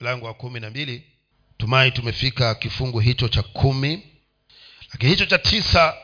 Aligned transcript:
mlango 0.00 0.26
wa 0.26 0.34
kumi 0.34 0.60
na 0.60 0.70
mbili. 0.70 1.02
Tumai 1.58 1.92
tumefika 1.92 2.54
kifungu 2.54 3.00
hicho 3.00 3.28
cha 3.28 3.42
kumi. 3.42 4.06
Lakini 4.92 5.10
hicho 5.10 5.26
cha 5.26 5.38
tisa 5.38 5.96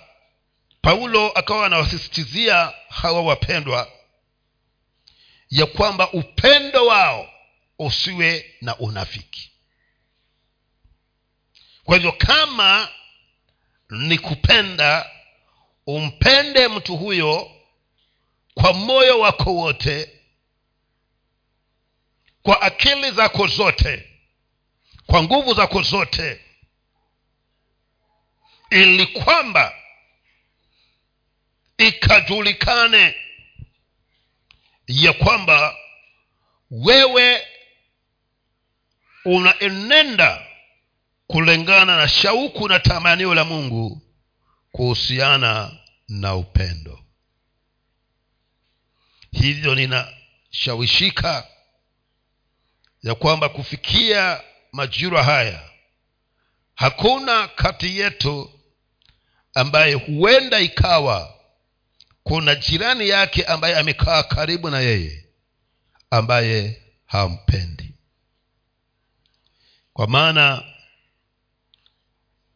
paulo 0.83 1.31
akawa 1.31 1.67
anawasisitizia 1.67 2.73
hawa 2.89 3.23
wapendwa 3.23 3.93
ya 5.51 5.67
kwamba 5.67 6.13
upendo 6.13 6.87
wao 6.87 7.31
usiwe 7.79 8.55
na 8.61 8.77
unafiki. 8.79 9.51
Kwa 11.85 11.97
hivyo 11.97 12.13
kama 12.13 12.89
ni 13.91 14.19
kupenda 14.19 15.11
umpende 15.87 16.69
mtu 16.69 16.97
huyo 16.97 17.51
kwa 18.55 18.73
moyo 18.73 19.21
wako 19.21 19.55
wote 19.55 20.16
kwa 22.47 22.63
akili 22.63 23.11
zako 23.11 23.47
zote 23.47 24.11
kwa 25.07 25.23
nguvu 25.23 25.55
zako 25.55 25.83
zote 25.83 26.41
ili 28.71 29.07
kwamba 29.07 29.75
ikajulikane 31.79 33.15
ya 34.87 35.13
kwamba 35.13 35.77
wewe 36.71 37.47
unaenenda 39.25 40.47
kulingana 41.27 41.97
na 41.97 42.09
shauku 42.09 42.69
na 42.69 42.81
tamanio 42.81 43.35
la 43.35 43.45
mungu 43.45 44.03
kuhusiana 44.73 45.77
na 46.09 46.35
upendo. 46.35 47.05
Hivyo 49.33 49.75
ninashawishika 49.75 51.49
ya 53.07 53.15
kwamba 53.15 53.49
kufikia 53.49 54.41
majira 54.73 55.23
haya 55.25 55.71
hakuna 56.75 57.49
kati 57.49 57.99
yetu 57.99 58.61
ambaye 59.55 59.95
huenda 59.95 60.61
ikawa 60.61 61.35
kuna 62.23 62.55
jirani 62.55 63.09
yake 63.09 63.45
ambaye 63.45 63.77
amekaa 63.77 64.23
karibu 64.23 64.71
na 64.71 64.81
yeye 64.81 65.25
ambaye 66.11 66.83
hampendi. 67.07 67.95
Kwa 69.93 70.07
maana 70.07 70.63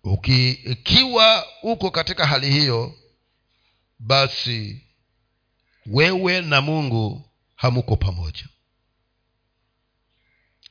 uki, 0.05 0.58
uko 1.62 1.91
katika 1.91 2.27
hali 2.27 2.50
hiyo 2.50 2.94
basi 3.98 4.86
wewe 5.86 6.41
na 6.41 6.60
mungu 6.60 7.30
hamuko 7.56 7.97
pamoja 7.97 8.44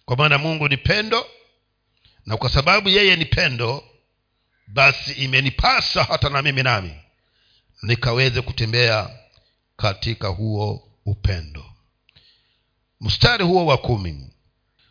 kwa 0.09 0.17
maana 0.17 0.37
mungu 0.37 0.67
ni 0.67 0.77
pendo 0.77 1.27
na 2.25 2.37
kwa 2.37 2.49
sababu 2.49 2.89
yeye 2.89 3.15
ni 3.15 3.25
pendo 3.25 3.83
basi 4.67 5.11
imenipasa 5.11 6.03
hata 6.03 6.29
na 6.29 6.41
mimi 6.41 6.63
nami 6.63 6.93
nikaweze 7.83 8.41
kutembea 8.41 9.09
katika 9.77 10.27
huo 10.27 10.91
upendo. 11.05 11.65
Mstari 13.01 13.43
huo 13.43 13.65
wa 13.65 13.77
kumi. 13.77 14.29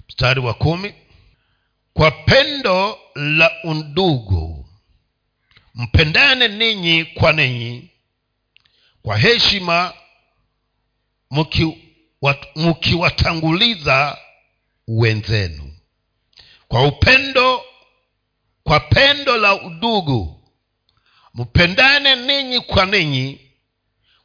Mstari 0.08 0.40
wa 0.40 0.54
kumi. 0.54 0.94
Kwa 1.94 2.10
pendo 2.10 2.98
la 3.14 3.50
undugu 3.64 4.68
mpendane 5.74 6.48
ninyi 6.48 7.04
kwa 7.04 7.32
ninyi 7.32 7.90
kwa 9.02 9.18
heshima 9.18 9.94
mkiwatanguliza 12.56 14.18
wenzenu. 14.88 15.72
Kwa 16.68 16.82
upendo 16.86 17.64
kwa 18.64 18.80
pendo 18.80 19.36
la 19.36 19.54
udugu 19.54 20.50
mpendane 21.34 22.16
ninyi 22.16 22.60
kwa 22.60 22.86
ninyi 22.86 23.40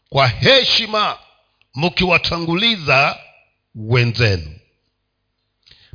kwa 0.09 0.27
heshima 0.27 1.17
mkiwatanguliza 1.75 3.19
wenzenu. 3.75 4.59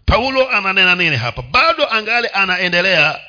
Paulo 0.07 0.51
ananena 0.51 0.95
nini 0.95 1.17
hapa? 1.17 1.43
Bado 1.43 1.89
angali 1.93 2.29
anaendelea 2.33 3.21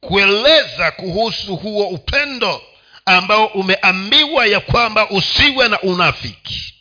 kueleza 0.00 0.90
kuhusu 0.90 1.56
huo 1.56 1.88
upendo 1.88 2.62
ambao 3.04 3.46
umeambiwa 3.46 4.46
ya 4.46 4.60
kwamba 4.60 5.10
usiwe 5.10 5.68
na 5.68 5.80
unafiki 5.80 6.74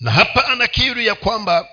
na 0.00 0.10
hapa 0.10 0.46
anakiri 0.48 1.06
ya 1.06 1.14
kwamba 1.14 1.68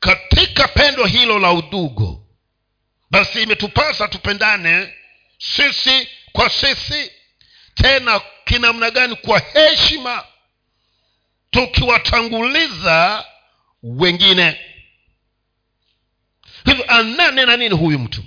katika 0.00 0.68
pendo 0.68 1.04
hilo 1.04 1.38
la 1.38 1.52
udugu 1.52 2.26
basi 3.10 3.42
imetupasa 3.42 4.08
tupendane 4.08 4.94
sisi 5.38 6.08
kwa 6.32 6.50
sisi 6.50 7.10
tena 7.74 8.20
kinamna 8.44 8.90
gani? 8.90 9.16
Kwa 9.16 9.38
heshima 9.38 10.24
tukiwatanguliza 11.50 13.24
wengine. 13.82 14.60
Hivyo 16.64 16.84
ananena 16.88 17.56
nini 17.56 17.74
huyu 17.74 17.98
mtu? 17.98 18.24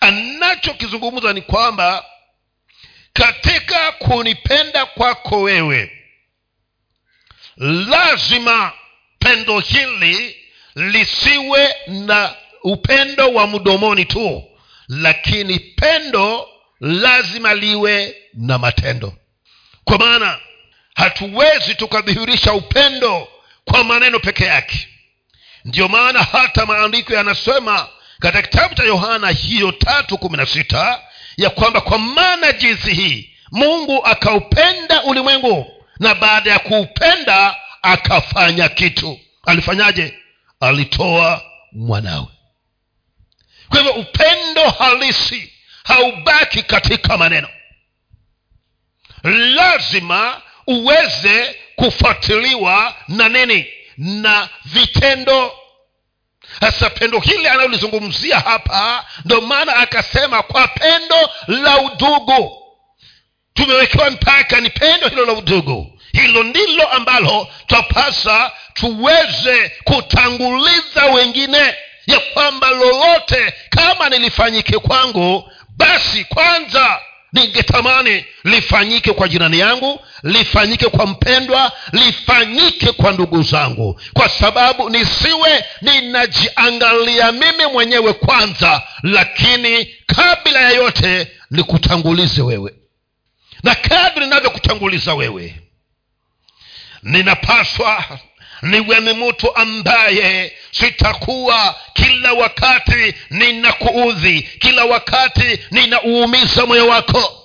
Anachokizungumza 0.00 1.32
ni 1.32 1.42
kwamba 1.42 2.04
katika 3.12 3.92
kunipenda 3.92 4.86
kwako 4.86 5.40
wewe 5.42 6.03
lazima 7.56 8.72
pendo 9.18 9.58
hili 9.60 10.36
lisiwe 10.74 11.74
na 11.86 12.34
upendo 12.62 13.32
wa 13.32 13.46
mdomoni 13.46 14.04
tu 14.04 14.42
lakini 14.88 15.58
pendo 15.58 16.48
lazima 16.80 17.54
liwe 17.54 18.16
na 18.34 18.58
matendo. 18.58 19.12
Kwa 19.84 19.98
maana 19.98 20.38
hatuwezi 20.94 21.74
tukadhihirisha 21.74 22.52
upendo 22.52 23.28
kwa 23.64 23.84
maneno 23.84 24.18
peke 24.20 24.44
yake. 24.44 24.88
Ndiyo 25.64 25.88
maana 25.88 26.22
hata 26.22 26.66
maandiko 26.66 27.14
yanasema 27.14 27.88
katika 28.20 28.42
kitabu 28.42 28.74
cha 28.74 28.82
yohana 28.82 29.30
hiyo 29.30 29.72
tatu 29.72 30.18
kumi 30.18 30.36
na 30.36 30.46
sita 30.46 31.02
ya 31.36 31.50
kwamba 31.50 31.80
kwa 31.80 31.98
maana 31.98 32.52
jinsi 32.52 32.94
hii 32.94 33.30
mungu 33.52 34.06
akaupenda 34.06 35.02
ulimwengu 35.02 35.73
na 36.00 36.14
baada 36.14 36.50
ya 36.50 36.58
kuupenda 36.58 37.56
akafanya 37.82 38.68
kitu. 38.68 39.20
Alifanyaje? 39.46 40.18
Alitoa 40.60 41.42
mwanawe. 41.72 42.26
Kwa 43.68 43.78
hivyo 43.78 43.92
upendo 43.92 44.70
halisi 44.70 45.52
haubaki 45.84 46.62
katika 46.62 47.16
maneno. 47.18 47.48
Lazima 49.22 50.42
uweze 50.66 51.56
kufuatiliwa 51.76 52.94
na 53.08 53.28
nini? 53.28 53.66
Na 53.96 54.48
vitendo. 54.64 55.52
Sasa 56.60 56.90
pendo 56.90 57.20
hili 57.20 57.48
analolizungumzia 57.48 58.40
hapa 58.40 59.06
ndo 59.24 59.40
maana 59.40 59.76
akasema 59.76 60.42
kwa 60.42 60.68
pendo 60.68 61.30
la 61.46 61.78
udugu 61.78 62.63
tumewekewa 63.64 64.10
mpaka 64.10 64.60
ni 64.60 64.70
pendo 64.70 65.08
hilo 65.08 65.24
la 65.24 65.32
udugu. 65.32 65.98
Hilo 66.12 66.42
ndilo 66.42 66.88
ambalo 66.88 67.48
twapasa 67.66 68.50
tuweze 68.74 69.72
kutanguliza 69.84 71.04
wengine 71.14 71.74
ya 72.06 72.18
kwamba 72.34 72.70
lolote 72.70 73.52
kama 73.70 74.08
nilifanyike 74.08 74.78
kwangu 74.78 75.50
basi 75.76 76.24
kwanza 76.24 77.00
ningetamani 77.32 78.24
lifanyike 78.44 79.12
kwa 79.12 79.28
jirani 79.28 79.58
yangu 79.58 80.00
lifanyike 80.22 80.86
kwa 80.88 81.06
mpendwa 81.06 81.72
lifanyike 81.92 82.92
kwa 82.92 83.12
ndugu 83.12 83.42
zangu. 83.42 84.00
Kwa 84.12 84.28
sababu 84.28 84.90
nisiwe 84.90 85.64
ninajiangalia 85.82 87.32
mimi 87.32 87.66
mwenyewe 87.72 88.12
kwanza 88.12 88.82
lakini 89.02 89.84
kabla 90.06 90.60
ya 90.60 90.70
yote 90.70 91.28
nikutangulize 91.50 92.42
wewe 92.42 92.74
na 93.64 93.74
kadri 93.74 94.24
ninavyokutanguliza 94.24 95.14
wewe 95.14 95.60
ninapaswa 97.02 98.18
niwe 98.62 99.00
ni 99.00 99.12
mtu 99.12 99.56
ambaye 99.56 100.56
sitakuwa 100.70 101.76
kila 101.94 102.32
wakati 102.32 103.14
ninakuudhi 103.30 104.42
kila 104.42 104.84
wakati 104.84 105.58
ninauumiza 105.70 106.66
moyo 106.66 106.88
wako 106.88 107.40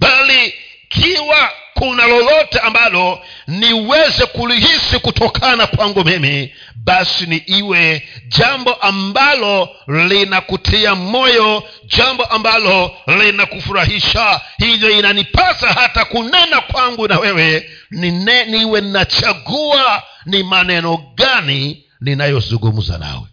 bali 0.00 0.54
ikiwa 0.90 1.52
kuna 1.74 2.06
lolote 2.06 2.58
ambalo 2.58 3.24
niweze 3.46 4.26
kulihisi 4.26 4.98
kutokana 4.98 5.66
kwangu 5.66 6.04
mimi 6.04 6.54
basi 6.76 7.26
ni 7.26 7.36
iwe 7.36 8.08
jambo 8.28 8.74
ambalo 8.74 9.68
linakutia 9.86 10.94
moyo 10.94 11.64
jambo 11.84 12.24
ambalo 12.24 12.96
linakufurahisha. 13.06 14.40
Hivyo 14.58 14.90
inanipasa 14.90 15.68
hata 15.72 16.04
kunena 16.04 16.60
kwangu 16.60 17.08
na 17.08 17.18
wewe 17.18 17.70
nine, 17.90 18.44
niwe 18.44 18.80
nachagua 18.80 20.02
ni 20.26 20.42
maneno 20.42 20.96
gani 21.14 21.84
ninayozungumza 22.00 22.98
nawe. 22.98 23.26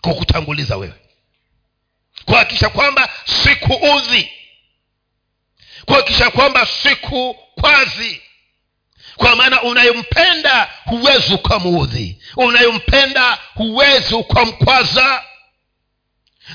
Kukutanguliza 0.00 0.76
wewe. 0.76 0.94
Kuhakikisha 2.24 2.68
kwamba 2.68 3.08
sikuudhi 3.24 4.30
kuhakikisha 5.90 6.30
kwamba 6.30 6.66
siku 6.66 7.34
kwazi. 7.60 8.22
Kwa 9.16 9.36
maana 9.36 9.62
unayempenda 9.62 10.68
huwezi 10.84 11.34
ukamuudhi. 11.34 12.22
Unayempenda 12.36 13.38
huwezi 13.54 14.14
ukamkwaza. 14.14 15.22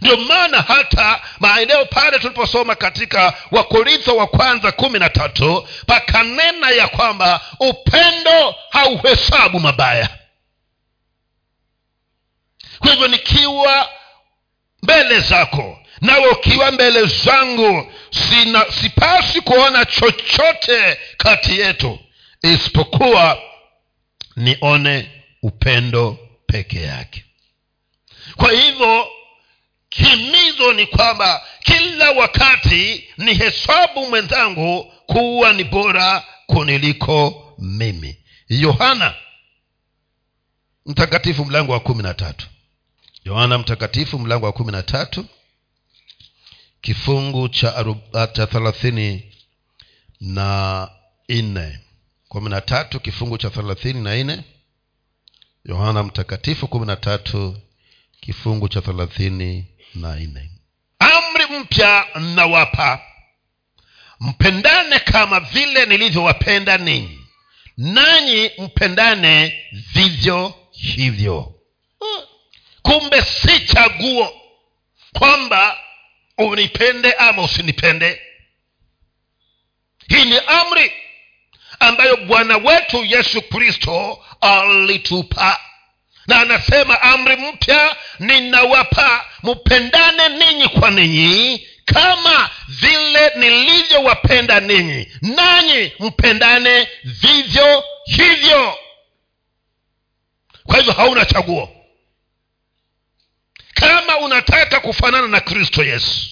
Ndio 0.02 0.18
maana 0.18 0.62
hata 0.62 1.22
maeneo 1.40 1.86
pale 1.86 2.20
tuliposoma 2.20 2.76
katika 2.76 3.34
wakorintho 3.52 4.16
wa 4.18 4.28
kwanza 4.28 4.72
kumi 4.72 5.00
na 5.00 5.10
tatu 5.10 5.68
pakanena 5.88 6.70
ya 6.70 6.88
kwamba 6.88 7.42
upendo 7.60 8.56
hauhesabu 8.70 9.60
mabaya. 9.60 10.10
Kwa 12.80 12.92
hivyo 12.92 13.08
nikiwa 13.08 13.90
mbele 14.84 15.20
zako 15.20 15.80
nawe 16.02 16.28
ukiwa 16.30 16.72
mbele 16.72 17.06
zangu 17.06 17.92
sina 18.12 18.66
sipasi 18.82 19.42
kuona 19.42 19.86
chochote 19.86 20.98
kati 21.18 21.60
yetu 21.60 22.00
isipokuwa 22.42 23.42
nione 24.36 25.12
upendo 25.44 26.18
peke 26.48 26.82
yake. 26.82 27.26
Kwa 28.36 28.52
hivyo 28.52 29.08
himizo 29.90 30.74
ni 30.74 30.86
kwamba 30.86 31.42
kila 31.64 32.12
wakati 32.12 33.10
ni 33.18 33.34
hesabu 33.34 34.08
mwenzangu 34.10 34.84
kuwa 35.06 35.54
ni 35.54 35.64
bora 35.64 36.24
kuniliko 36.48 37.46
mimi. 37.60 38.18
Yohana 38.50 39.14
mtakatifu 40.86 41.46
mlango 41.46 41.72
wa 41.72 41.80
kumi 41.80 42.04
na 42.04 42.14
tatu. 42.14 42.48
Yohana 43.26 43.58
mtakatifu 43.58 44.20
mlango 44.20 44.46
wa 44.46 44.52
kumi 44.52 44.72
na 44.72 44.84
tatu 44.84 45.26
kifungu 46.86 47.50
cha, 47.50 47.86
cha 48.34 48.48
thelathini 48.48 49.34
na 50.22 50.90
nne. 51.30 51.80
Kumi 52.28 52.50
na 52.50 52.62
tatu 52.62 53.00
kifungu 53.00 53.38
cha 53.38 53.50
thelathini 53.50 54.02
na 54.02 54.16
nne. 54.24 54.44
Yohana 55.66 56.04
mtakatifu 56.04 56.68
kumi 56.68 56.86
na 56.86 56.96
tatu 56.96 57.58
kifungu 58.22 58.68
cha 58.70 58.82
thelathini 58.82 59.66
na 59.96 60.16
nne. 60.16 60.52
Amri 61.00 61.60
mpya 61.60 62.06
nawapa. 62.36 63.02
Mpendane 64.20 65.00
kama 65.00 65.40
vile 65.40 65.86
nilivyowapenda 65.86 66.78
ninyi. 66.78 67.20
Nanyi 67.78 68.52
mpendane 68.58 69.64
vivyo 69.94 70.54
hivyo. 70.72 71.56
Kumbe 72.82 73.22
si 73.22 73.60
chaguo 73.60 74.34
kwamba 75.14 75.78
unipende 76.38 77.14
ama 77.14 77.44
usinipende? 77.44 78.22
Hii 80.08 80.26
ni 80.26 80.40
amri 80.48 80.92
ambayo 81.80 82.18
bwana 82.18 82.58
wetu 82.58 83.06
yesu 83.06 83.42
kristo 83.42 84.26
alitupa. 84.42 85.60
Na 86.28 86.40
anasema 86.42 87.02
amri 87.02 87.36
mpya 87.36 87.96
ninawapa 88.20 89.26
mpendane 89.44 90.30
ninyi 90.30 90.68
kwa 90.68 90.92
ninyi 90.92 91.68
kama 91.86 92.50
vile 92.68 93.32
nilivyowapenda 93.36 94.60
ninyi. 94.60 95.08
Nanyi 95.22 95.92
mpendane 96.00 96.88
vivyo 97.04 97.84
hivyo. 98.06 98.78
Kwa 100.64 100.78
hivyo 100.78 100.94
hauna 100.94 101.26
chaguo 101.26 101.75
kama 103.76 104.18
unataka 104.18 104.80
kufanana 104.80 105.28
na 105.28 105.40
kristo 105.40 105.84
yesu 105.84 106.30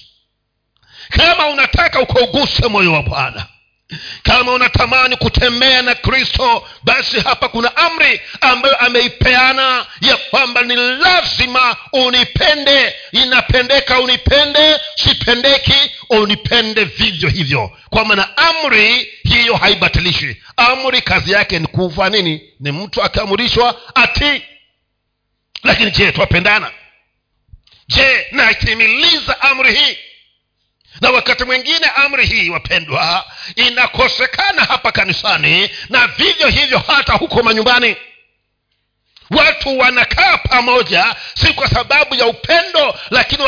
kama 1.10 1.46
unataka 1.48 2.00
ukauguse 2.00 2.68
moyo 2.68 2.92
wa 2.92 3.02
bwana 3.02 3.46
kama 4.22 4.52
unatamani 4.52 5.16
kutembea 5.16 5.82
na 5.82 5.94
kristo 5.94 6.68
basi 6.82 7.20
hapa 7.20 7.48
kuna 7.48 7.76
amri 7.76 8.20
ambayo 8.40 8.76
ameipeana 8.76 9.86
ya 10.00 10.16
kwamba 10.16 10.62
ni 10.62 10.76
lazima 10.76 11.76
unipende 11.92 12.94
inapendeka 13.12 14.00
unipende 14.00 14.80
sipendeki 14.96 15.90
unipende 16.10 16.84
vivyo 16.84 17.28
hivyo. 17.28 17.70
Kwa 17.90 18.04
maana 18.04 18.36
amri 18.36 19.12
hiyo 19.24 19.56
haibatilishi. 19.56 20.42
Amri 20.56 21.02
kazi 21.02 21.32
yake 21.32 21.58
ni 21.58 21.66
kuva 21.66 22.10
nini? 22.10 22.42
Ni 22.60 22.72
mtu 22.72 23.02
akiamrishwa 23.02 23.80
ati. 23.94 24.42
Lakini 25.62 25.90
je 25.90 26.12
twapendana 26.12 26.70
je 27.88 28.26
naitimiliza 28.32 29.40
amri 29.40 29.74
hii? 29.74 29.98
Na 31.00 31.10
wakati 31.10 31.44
mwingine 31.44 31.86
amri 31.96 32.26
hii 32.26 32.50
wapendwa 32.50 33.24
inakosekana 33.56 34.64
hapa 34.64 34.92
kanisani 34.92 35.70
na 35.88 36.06
vivyo 36.06 36.48
hivyo 36.48 36.78
hata 36.86 37.12
huko 37.12 37.42
manyumbani. 37.42 37.96
Watu 39.30 39.78
wanakaa 39.78 40.38
pamoja 40.38 41.16
si 41.34 41.52
kwa 41.52 41.68
sababu 41.68 42.14
ya 42.14 42.26
upendo 42.26 42.94
lakini 43.10 43.42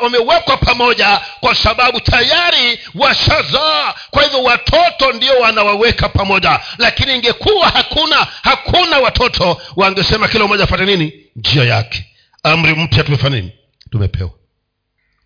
wamewekwa 0.00 0.56
pamoja 0.56 1.20
kwa 1.40 1.54
sababu 1.54 2.00
tayari 2.00 2.78
washazaa. 2.94 3.94
Kwa 4.10 4.22
hivyo 4.22 4.42
watoto 4.42 5.12
ndio 5.12 5.38
wanawaweka 5.38 6.08
pamoja. 6.08 6.60
Lakini 6.78 7.14
ingekuwa 7.14 7.68
hakuna 7.68 8.26
hakuna 8.42 8.98
watoto 8.98 9.62
wangesema 9.76 10.28
kila 10.28 10.44
mmoja 10.46 10.64
afate 10.64 10.84
nini? 10.84 11.12
Njia 11.36 11.64
yake. 11.64 12.04
Amri 12.42 12.74
mpya 12.74 13.04
tumefanya 13.04 13.36
nini 13.36 13.52
tumepewa. 13.92 14.30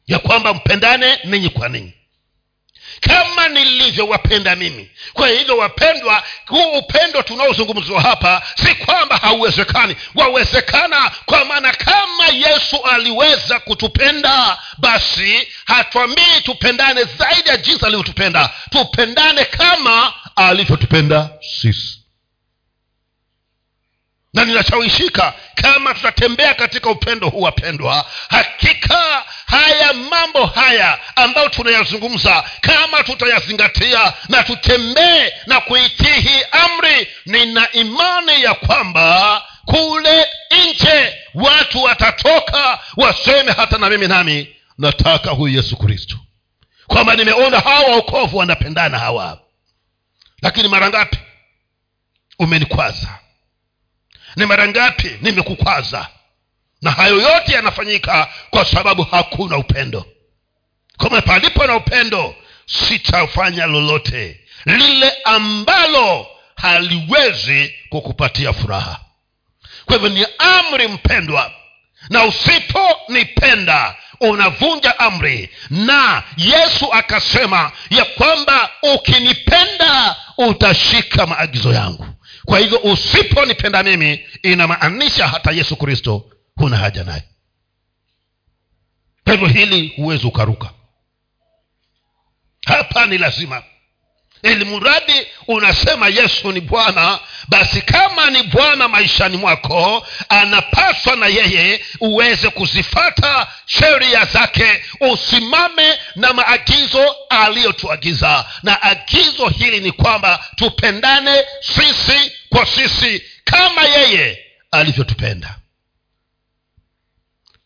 Ya 0.06 0.18
kwamba 0.18 0.54
mpendane 0.54 1.18
ninyi 1.24 1.48
kwa 1.48 1.68
ninyi. 1.68 1.92
Kama 3.00 3.48
nilivyowapenda 3.48 4.56
mimi. 4.56 4.90
Kwa 5.12 5.28
hivyo 5.28 5.56
wapendwa 5.56 6.22
huu 6.46 6.78
upendo 6.78 7.22
tunaozungumzwa 7.22 8.00
hapa 8.00 8.42
si 8.54 8.74
kwamba 8.74 9.16
hauwezekani. 9.16 9.96
Wawezekana 10.14 11.10
kwa 11.26 11.44
maana 11.44 11.72
kama 11.72 12.26
yesu 12.26 12.76
aliweza 12.84 13.60
kutupenda 13.60 14.58
basi 14.78 15.48
hatwambii 15.64 16.40
tupendane 16.42 17.04
zaidi 17.04 17.48
ya 17.48 17.56
jinsi 17.56 17.86
alivyotupenda. 17.86 18.50
Tupendane 18.70 19.44
kama 19.44 20.14
alivyotupenda 20.36 21.30
sisi 21.40 21.95
na 24.36 24.44
ninashawishika 24.44 25.34
kama 25.54 25.94
tutatembea 25.94 26.54
katika 26.54 26.90
upendo 26.90 27.28
huu 27.28 27.40
wapendwa 27.40 28.06
hakika 28.28 29.24
haya 29.46 29.92
mambo 29.92 30.46
haya 30.46 30.98
ambayo 31.16 31.48
tunayazungumza 31.48 32.44
kama 32.60 33.02
tutayazingatia 33.02 34.12
na 34.28 34.42
tutembee 34.42 35.32
na 35.46 35.60
kuitii 35.60 36.20
hii 36.20 36.42
amri 36.50 37.08
nina 37.26 37.72
imani 37.72 38.42
ya 38.42 38.54
kwamba 38.54 39.42
kule 39.64 40.26
nje 40.70 41.14
watu 41.34 41.82
watatoka 41.82 42.78
waseme 42.96 43.52
hata 43.52 43.78
na 43.78 43.90
mimi 43.90 44.08
nami 44.08 44.56
nataka 44.78 45.30
huyu 45.30 45.56
yesu 45.56 45.76
kristo. 45.76 46.16
Kwamba 46.86 47.14
nimeona 47.16 47.60
hawa 47.60 47.88
waokovu 47.90 48.36
wanapendana 48.36 48.98
hawa. 48.98 49.40
Lakini 50.42 50.68
mara 50.68 50.88
ngapi? 50.88 51.18
Umenikwaza 52.38 53.18
ni 54.36 54.46
mara 54.46 54.68
ngapi 54.68 55.10
nimekukwaza? 55.22 56.08
Na 56.82 56.90
hayo 56.90 57.20
yote 57.20 57.52
yanafanyika 57.52 58.28
kwa 58.50 58.64
sababu 58.64 59.02
hakuna 59.02 59.56
upendo. 59.58 60.06
Kama 60.98 61.20
palipo 61.22 61.66
na 61.66 61.76
upendo 61.76 62.34
sitafanya 62.66 63.66
lolote. 63.66 64.40
Lile 64.64 65.12
ambalo 65.24 66.26
haliwezi 66.56 67.74
kukupatia 67.88 68.52
furaha. 68.52 69.00
Kwa 69.84 69.94
hivyo 69.96 70.08
ni 70.08 70.26
amri 70.38 70.88
mpendwa 70.88 71.52
na 72.10 72.24
usiponipenda 72.24 73.94
unavunja 74.20 74.98
amri. 74.98 75.50
Na 75.70 76.22
yesu 76.36 76.92
akasema 76.92 77.72
ya 77.90 78.04
kwamba 78.04 78.70
ukinipenda 78.94 80.16
utashika 80.38 81.26
maagizo 81.26 81.72
yangu 81.72 82.06
kwa 82.46 82.58
hivyo 82.58 82.78
usiponipenda 82.78 83.82
mimi 83.82 84.26
inamaanisha 84.42 85.28
hata 85.28 85.50
yesu 85.52 85.76
kristo 85.76 86.30
huna 86.56 86.76
haja 86.76 87.04
naye. 87.04 87.22
Kwa 89.24 89.32
hivyo 89.32 89.48
hili 89.48 89.88
huwezi 89.96 90.26
ukaruka. 90.26 90.70
Hapa 92.66 93.06
ni 93.06 93.18
lazima 93.18 93.62
ili 94.46 94.64
mradi 94.64 95.26
unasema 95.46 96.08
yesu 96.08 96.52
ni 96.52 96.60
bwana 96.60 97.18
basi 97.48 97.82
kama 97.82 98.30
ni 98.30 98.42
bwana 98.42 98.88
maishani 98.88 99.36
mwako 99.36 100.06
anapaswa 100.28 101.16
na 101.16 101.26
yeye 101.26 101.84
uweze 102.00 102.50
kuzifata 102.50 103.46
sheria 103.66 104.24
zake 104.24 104.84
usimame 105.00 105.98
na 106.16 106.32
maagizo 106.32 107.16
aliyotuagiza. 107.28 108.50
Na 108.62 108.82
agizo 108.82 109.48
hili 109.48 109.80
ni 109.80 109.92
kwamba 109.92 110.44
tupendane 110.56 111.44
sisi 111.60 112.32
kwa 112.48 112.66
sisi 112.66 113.22
kama 113.44 113.82
yeye 113.82 114.44
alivyotupenda. 114.70 115.58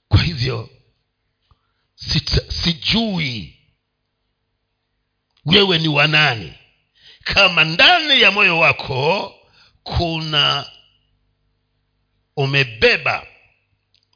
Kwa 0.08 0.22
hivyo 0.22 0.70
sijui 2.49 3.56
wewe 5.46 5.78
ni 5.78 5.88
wanani 5.88 6.52
kama 7.34 7.64
ndani 7.64 8.20
ya 8.22 8.30
moyo 8.30 8.58
wako 8.58 9.34
kuna 9.82 10.70
umebeba 12.37 13.26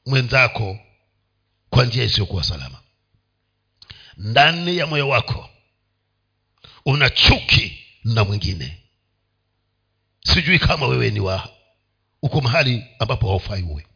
mwenzako 0.07 0.79
kwa 1.71 1.85
njia 1.85 2.05
isiyokuwa 2.05 2.45
salama. 2.45 2.79
Ndani 4.17 4.77
ya 4.79 4.87
moyo 4.87 5.09
wako 5.09 5.51
una 6.85 7.11
chuki 7.11 7.85
na 8.05 8.25
mwingine. 8.25 8.79
Sijui 10.25 10.59
kama 10.59 10.87
wewe 10.87 11.11
ni 11.11 11.21
wa 11.21 11.49
uko 12.23 12.41
mahali 12.41 12.85
ambapo 12.99 13.29
haufai 13.29 13.63
uwe. 13.63 13.87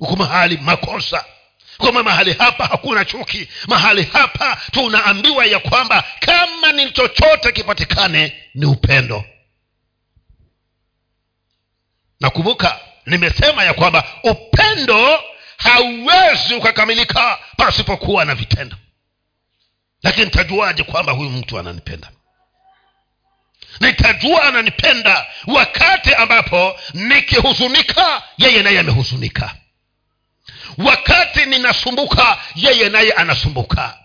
Uko 0.00 0.16
mahali 0.16 0.56
makosa 0.56 1.24
kwamba 1.78 2.02
mahali 2.02 2.32
hapa 2.32 2.66
hakuna 2.66 3.04
chuki. 3.04 3.48
Mahali 3.66 4.02
hapa 4.02 4.60
tunaambiwa 4.72 5.46
ya 5.46 5.58
kwamba 5.58 6.04
kama 6.20 6.72
ni 6.72 6.90
chochote 6.90 7.52
kipatikane 7.52 8.32
ni 8.54 8.66
upendo. 8.66 9.24
Nakumbuka 12.20 12.80
nimesema 13.06 13.64
ya 13.64 13.74
kwamba 13.74 14.04
upendo 14.24 15.22
hauwezi 15.56 16.54
ukakamilika 16.54 17.38
pasipokuwa 17.56 18.24
na 18.24 18.34
vitendo. 18.34 18.76
Lakini 20.02 20.24
nitajuaje 20.24 20.82
kwamba 20.82 21.12
huyu 21.12 21.30
mtu 21.30 21.58
ananipenda? 21.58 22.10
Nitajua 23.80 24.42
ananipenda 24.42 25.26
wakati 25.46 26.14
ambapo 26.14 26.80
nikihuzunika 26.94 28.22
yeye 28.38 28.62
naye 28.62 28.78
amehuzunika 28.78 29.54
wakati 30.78 31.46
ninasumbuka 31.46 32.38
yeye 32.54 32.88
naye 32.88 33.12
anasumbuka. 33.12 33.98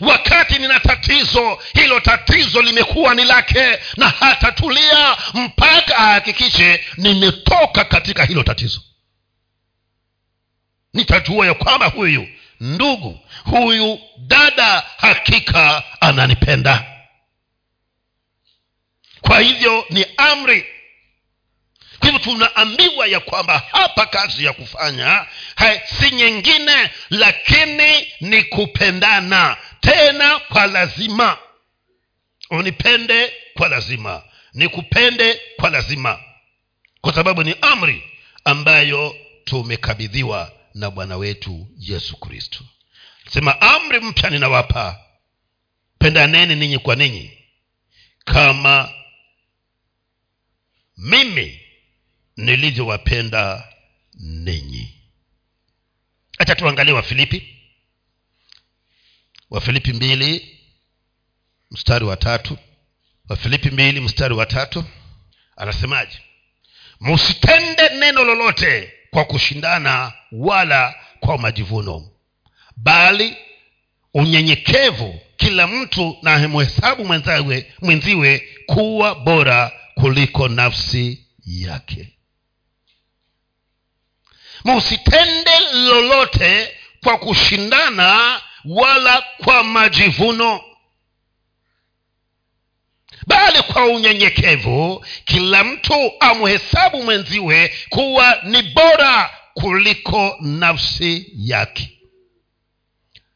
Wakati 0.00 0.58
nina 0.58 0.80
tatizo 0.80 1.58
hilo 1.74 2.00
tatizo 2.00 2.62
limekuwa 2.62 3.14
ni 3.14 3.24
lake 3.24 3.78
na 3.96 4.08
hatatulia 4.08 5.16
mpaka 5.34 5.96
ahakikishe 5.96 6.84
nimetoka 6.96 7.84
katika 7.84 8.24
hilo 8.24 8.42
tatizo. 8.42 8.80
Nitajua 10.94 11.46
ya 11.46 11.54
kwamba 11.54 11.86
huyu 11.86 12.28
ndugu 12.60 13.20
huyu 13.44 13.98
dada 14.18 14.82
hakika 14.96 15.82
ananipenda. 16.00 16.84
Kwa 19.20 19.40
hivyo 19.40 19.84
ni 19.90 20.06
amri 20.16 20.66
hivyo 22.02 22.18
tunaambiwa 22.18 23.06
ya 23.06 23.20
kwamba 23.20 23.62
hapa 23.72 24.06
kazi 24.06 24.44
ya 24.44 24.52
kufanya 24.52 25.26
hai, 25.56 25.80
si 26.00 26.10
nyingine 26.10 26.90
lakini 27.10 28.06
ni 28.20 28.42
kupendana. 28.44 29.56
Tena 29.80 30.38
kwa 30.38 30.66
lazima. 30.66 31.38
Unipende 32.50 33.32
kwa 33.54 33.68
lazima. 33.68 34.22
Nikupende 34.54 35.40
kwa 35.56 35.70
lazima. 35.70 36.20
Kwa 37.00 37.14
sababu 37.14 37.42
ni 37.42 37.54
amri 37.60 38.02
ambayo 38.44 39.16
tumekabidhiwa 39.44 40.52
na 40.74 40.90
bwana 40.90 41.16
wetu 41.16 41.66
yesu 41.78 42.16
kristo. 42.16 42.58
Sema 43.30 43.60
amri 43.60 44.00
mpya 44.00 44.30
ninawapa. 44.30 45.00
Pendaneni 45.98 46.54
ninyi 46.54 46.78
kwa 46.78 46.96
ninyi. 46.96 47.38
Kama 48.24 48.90
mimi 50.96 51.60
nilivyowapenda 52.36 53.68
ninyi. 54.14 54.94
Hacha 56.38 56.54
tuangalie 56.54 56.94
wafilipi. 56.94 57.56
Wafilipi 59.50 59.92
mbili 59.92 60.58
mstari 61.70 62.04
wa 62.04 62.16
tatu. 62.16 62.58
Wafilipi 63.28 63.70
mbili 63.70 64.00
mstari 64.00 64.34
wa 64.34 64.46
tatu. 64.46 64.84
Anasemaje? 65.56 66.18
Msitende 67.00 67.88
neno 67.88 68.24
lolote 68.24 68.92
kwa 69.10 69.24
kushindana 69.24 70.12
wala 70.32 70.94
kwa 71.20 71.38
majivuno 71.38 72.10
bali 72.76 73.36
unyenyekevu 74.14 75.20
kila 75.36 75.66
mtu 75.66 76.16
na 76.22 76.38
hemhesabu 76.38 77.04
mwenziwe 77.80 78.48
kuwa 78.66 79.14
bora 79.14 79.72
kuliko 79.94 80.48
nafsi 80.48 81.26
yake 81.46 82.15
musitende 84.66 85.50
lolote 85.72 86.76
kwa 87.04 87.18
kushindana 87.18 88.40
wala 88.64 89.24
kwa 89.44 89.64
majivuno. 89.64 90.60
Bali 93.26 93.62
kwa 93.62 93.84
unyenyekevu 93.86 95.04
kila 95.24 95.64
mtu 95.64 96.12
amhesabu 96.20 97.02
mwenziwe 97.02 97.74
kuwa 97.88 98.38
ni 98.42 98.62
bora 98.62 99.30
kuliko 99.54 100.36
nafsi 100.40 101.32
yake. 101.36 101.98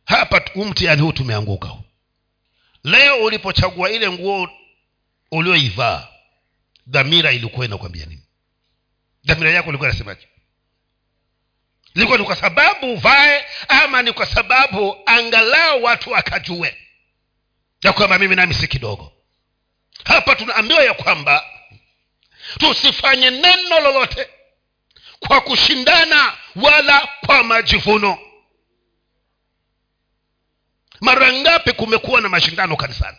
Hapa 0.04 0.42
huu 0.54 0.64
mtihani 0.64 1.02
huu 1.02 1.12
tumeanguka 1.12 1.70
leo 2.84 3.24
ulipochagua 3.24 3.90
ile 3.90 4.10
nguo 4.10 4.48
ulioivaa 5.30 6.08
dhamira 6.86 7.32
ilikuwa 7.32 7.66
inakwambia 7.66 8.06
nini? 8.06 8.22
Dhamira 9.24 9.50
yako 9.50 9.68
ilikuwa 9.68 9.90
inasemaje 9.90 10.28
ilikuwa 11.94 12.18
ni 12.18 12.24
kwa 12.24 12.36
sababu 12.36 12.92
uvae 12.92 13.46
ama 13.68 14.02
ni 14.02 14.12
kwa 14.12 14.26
sababu 14.26 14.96
angalau 15.06 15.82
watu 15.84 16.10
wakajue 16.10 16.76
ya 17.82 17.92
kwamba 17.92 18.18
mimi 18.18 18.36
nami 18.36 18.54
si 18.54 18.68
kidogo. 18.68 19.12
Hapa 20.04 20.34
tunaambiwa 20.36 20.84
ya 20.84 20.94
kwamba 20.94 21.44
tusifanye 22.58 23.30
neno 23.30 23.80
lolote 23.80 24.28
kwa 25.20 25.40
kushindana 25.40 26.36
wala 26.56 27.08
kwa 27.26 27.44
majivuno. 27.44 28.18
Mara 31.00 31.32
ngapi 31.32 31.72
kumekuwa 31.72 32.20
na 32.20 32.28
mashindano 32.28 32.76
kanisani 32.76 33.18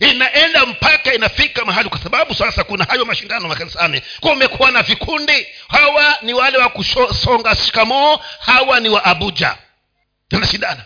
inaenda 0.00 0.66
mpaka 0.66 1.14
inafika 1.14 1.64
mahali 1.64 1.88
kwa 1.88 1.98
sababu 1.98 2.34
sasa 2.34 2.64
kuna 2.64 2.84
hayo 2.84 3.04
mashindano 3.04 3.48
makanisani. 3.48 4.02
Kumekuwa 4.20 4.70
na 4.70 4.82
vikundi. 4.82 5.46
Hawa 5.68 6.16
ni 6.22 6.34
wale 6.34 6.58
wa 6.58 6.68
kusonga 6.68 7.56
shikamoo 7.56 8.18
hawa 8.40 8.80
ni 8.80 8.88
wa 8.88 9.04
abuja. 9.04 9.56
Inashindana 10.30 10.84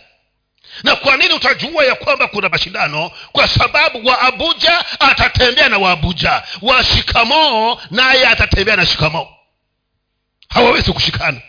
na 0.83 0.97
kwa 0.97 1.17
nini 1.17 1.35
utajua 1.35 1.85
ya 1.85 1.95
kwamba 1.95 2.29
kuna 2.29 2.49
mashindano? 2.49 3.11
Kwa 3.33 3.49
sababu 3.49 4.07
wa 4.07 4.21
abuja 4.21 4.85
atatembea 5.01 5.69
na 5.69 5.79
waabuja 5.79 6.43
wa 6.63 6.85
shikamoo 6.85 7.81
naye 7.91 8.27
atatembea 8.27 8.77
na 8.77 8.87
shikamoo. 8.87 9.29
Hawawezi 10.49 10.93
kushikana 10.93 11.41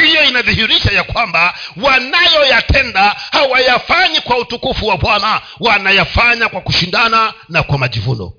hiyo 0.00 0.24
inadhihirisha 0.24 0.92
ya 0.92 1.04
kwamba 1.04 1.54
wanayoyatenda 1.76 3.16
hawayafanyi 3.32 4.20
kwa 4.20 4.38
utukufu 4.38 4.86
wa 4.86 4.96
bwana. 4.96 5.40
Wanayafanya 5.60 6.48
kwa 6.48 6.60
kushindana 6.60 7.34
na 7.48 7.62
kwa 7.62 7.78
majivuno. 7.78 8.32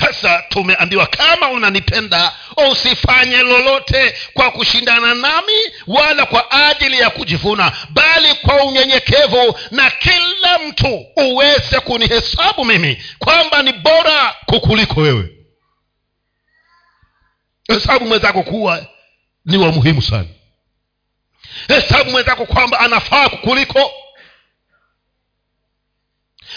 Sasa 0.00 0.42
tumeambiwa 0.48 1.06
kama 1.06 1.50
unanipenda 1.50 2.32
usifanye 2.70 3.36
lolote 3.36 4.14
kwa 4.34 4.50
kushindana 4.50 5.14
nami 5.14 5.52
wala 5.86 6.26
kwa 6.26 6.50
ajili 6.50 6.98
ya 6.98 7.10
kujivuna 7.10 7.72
bali 7.90 8.34
kwa 8.34 8.64
unyenyekevu 8.64 9.58
na 9.70 9.90
kila 9.90 10.58
mtu 10.68 11.06
uweze 11.16 11.80
kunihesabu 11.80 12.64
mimi 12.64 13.04
kwamba 13.18 13.62
ni 13.62 13.72
bora 13.72 14.36
kukuliko 14.46 15.00
wewe 15.00 15.28
hesabu 17.74 18.06
mwenzako 18.06 18.42
kuwa 18.42 18.86
ni 19.44 19.56
wa 19.56 19.72
muhimu 19.72 20.02
sana. 20.02 20.28
Hesabu 21.68 22.10
mwenzako 22.10 22.46
kwamba 22.46 22.80
anafaa 22.80 23.28
kuliko 23.28 23.92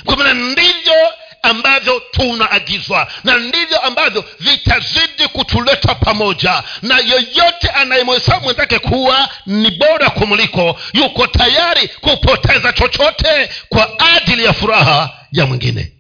kwa 0.06 0.18
maana 0.18 0.34
ndivyo 0.34 1.14
ambavyo 1.42 2.00
tunaagizwa 2.12 3.12
na 3.24 3.38
ndivyo 3.38 3.80
ambavyo 3.80 4.26
vitazidi 4.40 5.28
kutuleta 5.28 5.96
pamoja. 5.96 6.64
Na 6.82 7.00
yeyote 7.00 7.70
anayemhesabu 7.70 8.44
mwenzake 8.44 8.80
kuwa 8.80 9.30
ni 9.46 9.72
bora 9.72 10.10
kumuliko 10.10 10.80
yuko 10.94 11.28
tayari 11.28 11.88
kupoteza 11.88 12.74
chochote 12.74 13.50
kwa 13.70 14.00
ajili 14.16 14.44
ya 14.44 14.54
furaha 14.54 15.20
ya 15.32 15.46
mwingine. 15.46 15.92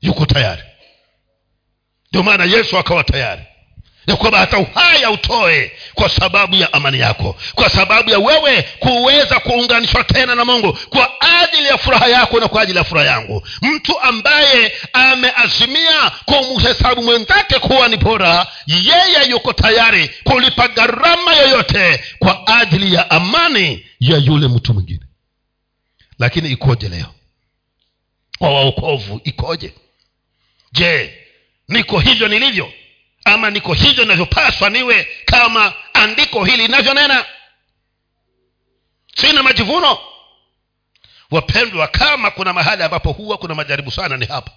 Yuko 0.00 0.26
tayari 0.26 0.62
ndio 2.12 2.22
maana 2.22 2.44
yesu 2.44 2.78
akawa 2.78 3.04
tayari. 3.04 3.42
Ya 4.06 4.16
kwamba 4.16 4.38
hata 4.38 4.58
uhai 4.58 5.04
autoe 5.04 5.72
kwa 5.94 6.08
sababu 6.08 6.56
ya 6.56 6.72
amani 6.72 6.98
yako 7.00 7.36
kwa 7.54 7.70
sababu 7.70 8.10
ya 8.10 8.18
wewe 8.18 8.62
kuweza 8.78 9.40
kuunganishwa 9.40 10.04
tena 10.04 10.34
na 10.34 10.44
mungu 10.44 10.78
kwa 10.90 11.10
ajili 11.42 11.68
ya 11.68 11.78
furaha 11.78 12.06
yako 12.06 12.40
na 12.40 12.48
kwa 12.48 12.62
ajili 12.62 12.78
ya 12.78 12.84
furaha 12.84 13.06
yangu. 13.06 13.46
Mtu 13.62 14.00
ambaye 14.00 14.72
ameazimia 14.92 16.10
kumhesabu 16.24 17.02
mwenzake 17.02 17.58
kuwa 17.58 17.88
ni 17.88 17.96
bora 17.96 18.46
yeye 18.66 19.30
yuko 19.30 19.52
tayari 19.52 20.10
kulipa 20.24 20.68
gharama 20.68 21.32
yoyote 21.34 22.04
kwa 22.18 22.46
ajili 22.60 22.94
ya 22.94 23.10
amani 23.10 23.86
ya 24.00 24.18
yule 24.18 24.48
mtu 24.48 24.74
mwingine. 24.74 25.00
Lakini 26.18 26.50
ikoje 26.50 26.88
leo? 26.88 27.14
Kwa 28.38 28.50
waokovu 28.50 29.20
ikoje? 29.24 29.72
Je 30.72 31.21
niko 31.72 31.98
hivyo 32.00 32.28
nilivyo. 32.28 32.72
Ama 33.24 33.50
niko 33.50 33.74
hivyo 33.74 34.04
inavyopaswa 34.04 34.70
niwe 34.70 35.08
kama 35.24 35.72
andiko 35.92 36.44
hili 36.44 36.62
linavyonena. 36.62 37.24
Sina 39.16 39.42
majivuno. 39.42 39.98
Wapendwa 41.30 41.88
kama 41.88 42.30
kuna 42.30 42.52
mahali 42.52 42.82
ambapo 42.82 43.12
huwa 43.12 43.38
kuna 43.38 43.54
majaribu 43.54 43.90
sana 43.90 44.16
ni 44.16 44.26
hapa. 44.26 44.50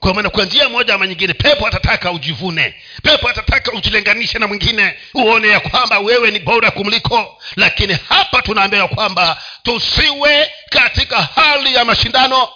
Kwa 0.00 0.14
maana 0.14 0.30
kwa 0.30 0.44
njia 0.44 0.68
moja 0.68 0.94
ama 0.94 1.06
nyingine 1.06 1.34
pepo 1.34 1.66
atataka 1.66 2.12
ujivune. 2.12 2.74
Pepo 3.02 3.28
atataka 3.28 3.72
ujilinganishe 3.72 4.38
na 4.38 4.46
mwingine 4.46 4.94
uone 5.14 5.48
ya 5.48 5.60
kwamba 5.60 5.98
wewe 5.98 6.30
ni 6.30 6.38
bora 6.38 6.70
kumliko. 6.70 7.42
Lakini 7.56 7.98
hapa 8.08 8.42
tunaambia 8.42 8.78
ya 8.78 8.88
kwamba 8.88 9.42
tusiwe 9.62 10.50
katika 10.70 11.22
hali 11.22 11.74
ya 11.74 11.84
mashindano. 11.84 12.48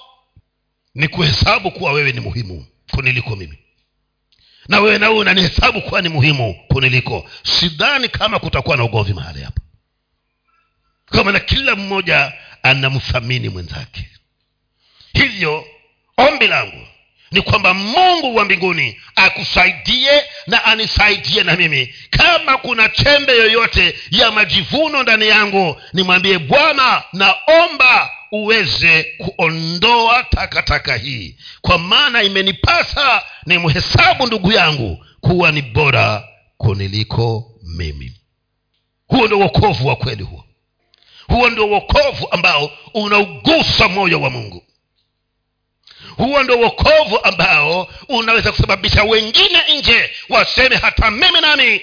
Ni 0.94 1.08
kuhesabu 1.08 1.70
kuwa 1.70 1.92
wewe 1.92 2.12
ni 2.12 2.20
muhimu 2.20 2.66
kuniliko 2.90 3.36
mimi 3.36 3.58
na 4.68 4.80
wewe 4.80 4.98
nawe 4.98 5.14
unanihesabu 5.18 5.82
kuwa 5.82 6.02
ni 6.02 6.08
muhimu 6.08 6.54
kuniliko. 6.68 7.30
Sidhani 7.42 8.08
kama 8.08 8.38
kutakuwa 8.38 8.76
na 8.76 8.84
ugomvi 8.84 9.12
mahali 9.14 9.42
hapo 9.42 9.60
kwa 11.10 11.24
maana 11.24 11.40
kila 11.40 11.76
mmoja 11.76 12.32
anamthamini 12.62 13.48
mwenzake. 13.48 14.08
Hivyo 15.12 15.64
ombi 16.16 16.46
langu 16.46 16.86
ni 17.30 17.42
kwamba 17.42 17.74
mungu 17.74 18.36
wa 18.36 18.44
mbinguni 18.44 19.00
akusaidie 19.16 20.24
na 20.46 20.64
anisaidie 20.64 21.42
na 21.42 21.56
mimi. 21.56 21.94
Kama 22.10 22.58
kuna 22.58 22.88
chembe 22.88 23.32
yoyote 23.36 23.94
ya 24.10 24.30
majivuno 24.30 25.02
ndani 25.02 25.28
yangu 25.28 25.80
nimwambie 25.92 26.38
bwana 26.38 27.02
naomba 27.12 28.10
uweze 28.32 29.02
kuondoa 29.18 30.22
takataka 30.22 30.96
hii. 30.96 31.36
Kwa 31.60 31.78
maana 31.78 32.22
imenipasa 32.22 33.22
ni 33.46 33.58
mhesabu 33.58 34.26
ndugu 34.26 34.52
yangu 34.52 35.04
kuwa 35.20 35.52
ni 35.52 35.62
bora 35.62 36.28
kuniliko 36.56 37.50
mimi. 37.62 38.12
Huo 39.06 39.26
ndio 39.26 39.38
uokovu 39.38 39.86
wa 39.88 39.96
kweli 39.96 40.22
huo. 40.22 40.44
Huo 41.28 41.50
ndio 41.50 41.66
uokovu 41.66 42.28
ambao 42.30 42.70
unaugusa 42.94 43.88
moyo 43.88 44.20
wa 44.20 44.30
mungu 44.30 44.62
huo 46.16 46.42
ndio 46.42 46.58
uokovu 46.58 47.18
ambao 47.22 47.88
unaweza 48.08 48.52
kusababisha 48.52 49.02
wengine 49.04 49.78
nje 49.78 50.10
waseme 50.28 50.76
hata 50.76 51.10
mimi 51.10 51.40
nami 51.40 51.80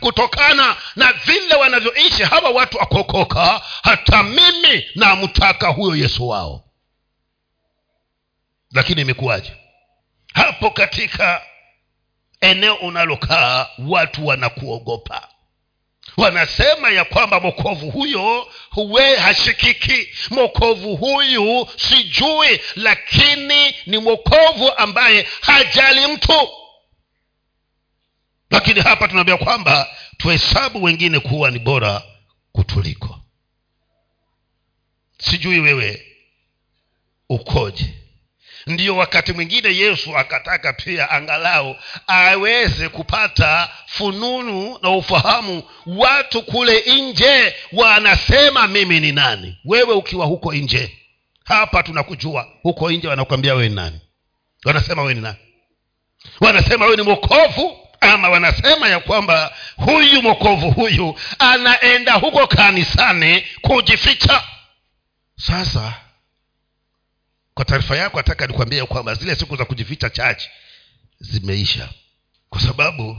kutokana 0.00 0.76
na 0.96 1.12
vile 1.12 1.54
wanavyoishi 1.54 2.22
hawa 2.22 2.50
watu 2.50 2.78
wakuokoka 2.78 3.62
hata 3.82 4.22
mimi 4.22 4.84
namtaka 4.94 5.68
huyo 5.68 5.96
yesu 5.96 6.28
wao. 6.28 6.64
Lakini 8.72 9.00
imekuwaje? 9.00 9.52
Hapo 10.34 10.70
katika 10.70 11.42
eneo 12.40 12.74
unalokaa 12.74 13.66
watu 13.78 14.26
wanakuogopa 14.26 15.28
wanasema 16.16 16.90
ya 16.90 17.04
kwamba 17.04 17.40
mokovu 17.40 17.90
huyo 17.90 18.52
huwe 18.70 19.16
hashikiki 19.16 20.08
mokovu 20.30 20.96
huyu 20.96 21.68
sijui 21.76 22.60
lakini 22.76 23.74
ni 23.86 23.98
mokovu 23.98 24.72
ambaye 24.76 25.28
hajali 25.40 26.06
mtu. 26.06 26.48
Lakini 28.50 28.80
hapa 28.80 29.08
tunaambia 29.08 29.36
kwamba 29.36 29.88
tuhesabu 30.16 30.82
wengine 30.82 31.20
kuwa 31.20 31.50
ni 31.50 31.58
bora 31.58 32.02
kutuliko. 32.52 33.20
Sijui 35.18 35.60
wewe 35.60 36.06
ukoje 37.28 38.01
ndiyo 38.66 38.96
wakati 38.96 39.32
mwingine 39.32 39.76
yesu 39.76 40.18
akataka 40.18 40.72
pia 40.72 41.10
angalau 41.10 41.76
aweze 42.06 42.88
kupata 42.88 43.68
fununu 43.86 44.78
na 44.82 44.90
ufahamu 44.90 45.62
watu 45.86 46.42
kule 46.42 46.82
nje 47.00 47.54
wanasema 47.72 48.66
mimi 48.68 49.00
ni 49.00 49.12
nani? 49.12 49.58
Wewe 49.64 49.94
ukiwa 49.94 50.26
huko 50.26 50.54
nje. 50.54 50.98
Hapa 51.44 51.82
tunakujua. 51.82 52.48
Huko 52.62 52.90
nje 52.90 53.08
wanakuambia 53.08 53.54
wewe 53.54 53.68
ni 53.68 53.74
nani? 53.74 54.00
Wanasema 54.64 55.02
wewe 55.02 55.14
ni 55.14 55.20
nani? 55.20 55.36
Wanasema 56.40 56.84
wewe 56.84 56.96
ni 56.96 57.02
mwokovu? 57.02 57.78
Ama 58.00 58.28
wanasema 58.28 58.88
ya 58.88 59.00
kwamba 59.00 59.54
huyu 59.76 60.22
mwokovu 60.22 60.70
huyu 60.70 61.14
anaenda 61.38 62.12
huko 62.12 62.46
kanisani 62.46 63.44
kujificha? 63.60 64.42
Sasa 65.36 65.92
kwa 67.54 67.64
taarifa 67.64 67.96
yako 67.96 68.16
nataka 68.16 68.46
nikuambia 68.46 68.86
kwamba 68.86 69.14
zile 69.14 69.36
siku 69.36 69.56
za 69.56 69.64
kujificha 69.64 70.10
chache 70.10 70.50
zimeisha. 71.20 71.88
Kwa 72.50 72.60
sababu 72.60 73.18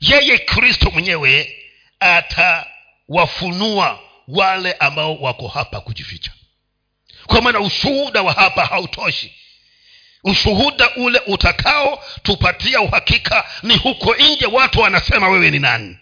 yeye 0.00 0.38
kristo 0.38 0.90
mwenyewe 0.90 1.56
atawafunua 2.00 4.00
wale 4.28 4.72
ambao 4.72 5.16
wako 5.16 5.48
hapa 5.48 5.80
kujificha. 5.80 6.32
Kwa 7.26 7.42
maana 7.42 7.60
ushuhuda 7.60 8.22
wa 8.22 8.32
hapa 8.32 8.64
hautoshi. 8.64 9.34
Ushuhuda 10.24 10.90
ule 10.96 11.20
utakao 11.26 12.04
tupatia 12.22 12.80
uhakika 12.80 13.44
ni 13.62 13.76
huko 13.76 14.14
nje 14.14 14.46
watu 14.46 14.80
wanasema 14.80 15.28
wewe 15.28 15.50
ni 15.50 15.58
nani. 15.58 15.98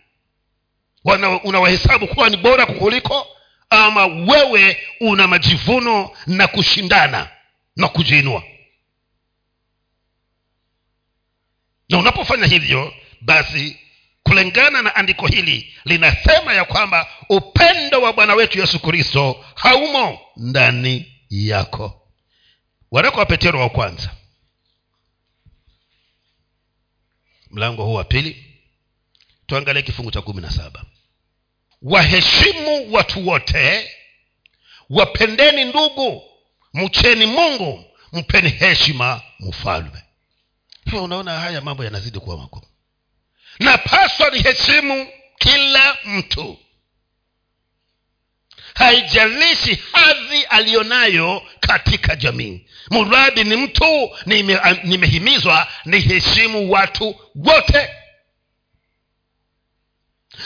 Unawahesabu 1.44 2.08
kuwa 2.08 2.28
ni 2.30 2.36
bora 2.36 2.66
kukuliko 2.66 3.26
ama 3.70 4.06
wewe 4.06 4.78
una 5.00 5.26
majivuno 5.28 6.10
na 6.26 6.46
kushindana 6.48 7.30
na 7.76 7.88
kujiinua. 7.88 8.42
Na 11.88 11.98
unapofanya 11.98 12.46
hivyo 12.46 12.94
basi 13.20 13.78
kulingana 14.22 14.82
na 14.82 14.94
andiko 14.94 15.26
hili 15.26 15.74
linasema 15.84 16.54
ya 16.54 16.64
kwamba 16.64 17.06
upendo 17.28 18.02
wa 18.02 18.12
bwana 18.12 18.34
wetu 18.34 18.58
yesu 18.58 18.80
kristo 18.80 19.44
haumo 19.54 20.20
ndani 20.36 21.12
yako. 21.30 22.08
Waraka 22.90 23.16
wa 23.16 23.26
petero 23.26 23.60
wa 23.60 23.68
kwanza. 23.70 24.16
Mlango 27.50 27.84
huu 27.84 27.94
wa 27.94 28.04
pili. 28.04 28.46
Tuangalie 29.46 29.82
kifungu 29.82 30.10
cha 30.10 30.22
kumi 30.22 30.40
na 30.42 30.50
saba. 30.50 30.84
Waheshimu 31.82 32.92
watu 32.92 33.28
wote 33.28 33.90
wapendeni 34.90 35.64
ndugu 35.64 36.22
mcheni 36.74 37.26
mungu 37.26 37.84
mpeni 38.12 38.48
heshima 38.50 39.20
mfalme. 39.40 40.02
Hiyo 40.90 41.04
unaona 41.04 41.40
haya 41.40 41.60
mambo 41.60 41.84
yanazidi 41.84 42.18
kuwa 42.20 42.36
magumu. 42.36 42.66
Napaswa 43.58 44.30
niheshimu 44.30 45.08
kila 45.38 45.96
mtu. 46.04 46.58
Haijalishi 48.74 49.82
hadhi 49.92 50.42
aliyonayo 50.44 51.42
katika 51.60 52.16
jamii. 52.16 52.66
Mradi 52.90 53.44
ni 53.44 53.56
mtu 53.56 54.10
nime, 54.26 54.58
nimehimizwa 54.84 55.66
niheshimu 55.84 56.70
watu 56.72 57.20
wote. 57.34 57.88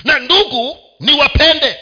Na 0.04 0.18
ndugu 0.18 0.78
niwapende 1.00 1.76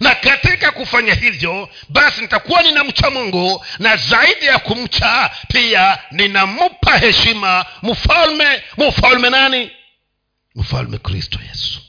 na 0.00 0.14
katika 0.14 0.70
kufanya 0.72 1.14
hivyo 1.14 1.68
basi 1.88 2.20
nitakuwa 2.20 2.62
ninamcha 2.62 3.10
mungu 3.10 3.64
na 3.78 3.96
zaidi 3.96 4.46
ya 4.46 4.58
kumcha 4.58 5.30
pia 5.48 5.98
ninampa 6.10 6.98
heshima 6.98 7.66
mfalme 7.82 8.62
mfalme 8.78 9.30
nani? 9.30 9.70
Mfalme 10.54 10.98
kristo 10.98 11.38
yesu. 11.48 11.80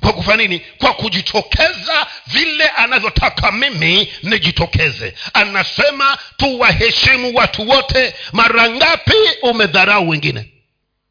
Kwa 0.00 0.12
kufanya 0.12 0.36
nini? 0.36 0.58
Kwa 0.78 0.94
kujitokeza 0.94 2.06
vile 2.26 2.68
anavyotaka 2.68 3.52
mimi 3.52 4.12
nijitokeze. 4.22 5.14
Anasema 5.34 6.18
tuwaheshimu 6.36 7.34
watu 7.36 7.68
wote 7.68 8.14
mara 8.32 8.70
ngapi 8.70 9.14
umedharau 9.42 10.08
wengine? 10.08 10.52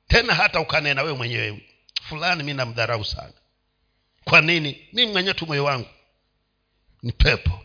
Tena 0.08 0.36
hata 0.36 0.60
ukanena 0.60 1.02
wewe 1.02 1.18
mwenyewe 1.18 1.60
fulani 2.10 2.44
mi 2.44 2.54
namdharau 2.54 3.06
sana 3.06 3.34
kwa 4.30 4.42
nini? 4.42 4.88
Mi 4.94 5.06
mwenyewe 5.06 5.34
tu 5.34 5.46
moyo 5.48 5.64
wangu. 5.64 5.88
Ni 7.04 7.12
pepo. 7.12 7.60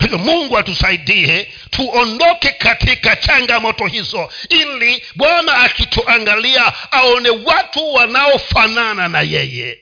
Hivyo 0.00 0.18
mungu 0.18 0.58
atusaidie 0.58 1.52
tuondoke 1.70 2.48
katika 2.52 3.16
changamoto 3.16 3.86
hizo 3.86 4.32
ili 4.48 5.04
bwana 5.14 5.54
akituangalia 5.54 6.92
aone 6.92 7.30
watu 7.30 7.94
wanaofanana 7.94 9.08
na 9.08 9.20
yeye. 9.20 9.78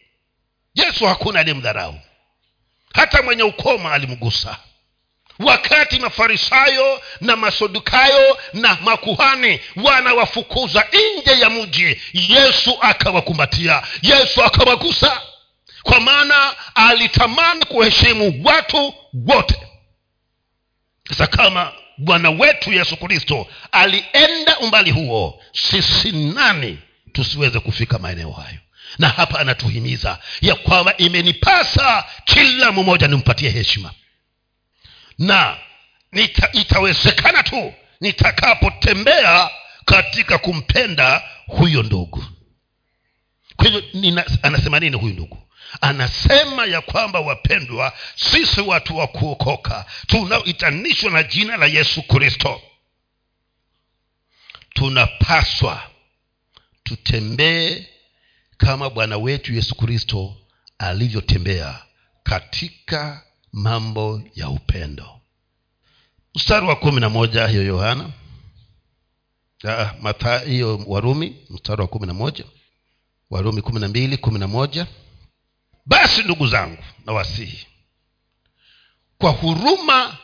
Yesu 0.74 1.06
hakuna 1.06 1.40
aliyemdharau. 1.40 2.00
Hata 2.94 3.22
mwenye 3.22 3.42
ukoma 3.42 3.92
alimgusa. 3.92 4.56
Wakati 5.38 5.98
mafarisayo 6.00 7.02
na 7.20 7.36
masadukayo 7.36 8.38
na 8.52 8.78
makuhani 8.82 9.60
wanawafukuza 9.76 10.84
nje 11.18 11.40
ya 11.40 11.50
mji 11.50 12.00
yesu 12.12 12.78
akawakumbatia. 12.80 13.82
Yesu 14.02 14.42
akawagusa 14.44 15.22
kwa 15.86 16.00
maana 16.00 16.54
alitamani 16.74 17.64
kuheshimu 17.64 18.40
watu 18.44 18.94
wote. 19.26 19.56
Sasa 21.08 21.26
kama 21.26 21.72
bwana 21.98 22.30
wetu 22.30 22.72
yesu 22.72 22.96
kristo 22.96 23.46
alienda 23.72 24.58
umbali 24.58 24.90
huo 24.90 25.42
sisi 25.52 26.12
nani 26.12 26.78
tusiweze 27.12 27.60
kufika 27.60 27.98
maeneo 27.98 28.30
hayo? 28.30 28.58
Na 28.98 29.08
hapa 29.08 29.40
anatuhimiza 29.40 30.18
ya 30.40 30.54
kwamba 30.54 30.96
imenipasa 30.96 32.04
kila 32.24 32.72
mmoja 32.72 33.08
nimpatie 33.08 33.50
heshima. 33.50 33.90
Na 35.18 35.56
nita, 36.12 36.48
itawezekana 36.52 37.42
tu 37.42 37.74
nitakapotembea 38.00 39.50
katika 39.84 40.38
kumpenda 40.38 41.22
huyo 41.46 41.82
ndugu. 41.82 42.24
Kwa 43.56 43.64
hivyo 43.66 43.82
anasema 44.42 44.80
nini 44.80 44.96
huyu 44.96 45.12
ndugu 45.12 45.45
anasema 45.80 46.66
ya 46.66 46.80
kwamba 46.80 47.20
wapendwa 47.20 47.92
sisi 48.16 48.60
watu 48.60 48.96
wa 48.96 49.06
kuokoka 49.06 49.84
tunaoitanishwa 50.06 51.10
na 51.10 51.22
jina 51.22 51.56
la 51.56 51.66
yesu 51.66 52.02
kristo 52.02 52.62
tunapaswa 54.74 55.82
tutembee 56.84 57.86
kama 58.56 58.90
bwana 58.90 59.16
wetu 59.18 59.54
yesu 59.54 59.74
kristo 59.74 60.36
alivyotembea 60.78 61.82
katika 62.22 63.22
mambo 63.52 64.22
ya 64.34 64.48
upendo. 64.48 65.20
Mstari 66.34 66.66
wa 66.66 66.76
kumi 66.76 67.00
na 67.00 67.08
moja 67.08 67.46
hiyo 67.46 67.62
yohana. 67.62 68.10
Matha 70.00 70.38
hiyo 70.38 70.84
warumi 70.86 71.36
mstari 71.50 71.80
wa 71.82 71.88
kumi 71.88 72.06
na 72.06 72.14
moja. 72.14 72.44
Warumi 73.30 73.62
kumi 73.62 73.80
na 73.80 73.88
mbili 73.88 74.16
kumi 74.16 74.38
na 74.38 74.48
moja 74.48 74.86
basi 75.86 76.22
ndugu 76.22 76.46
zangu 76.46 76.84
na 77.06 77.12
wasihi 77.12 77.66
kwa 79.18 79.30
huruma 79.30 80.16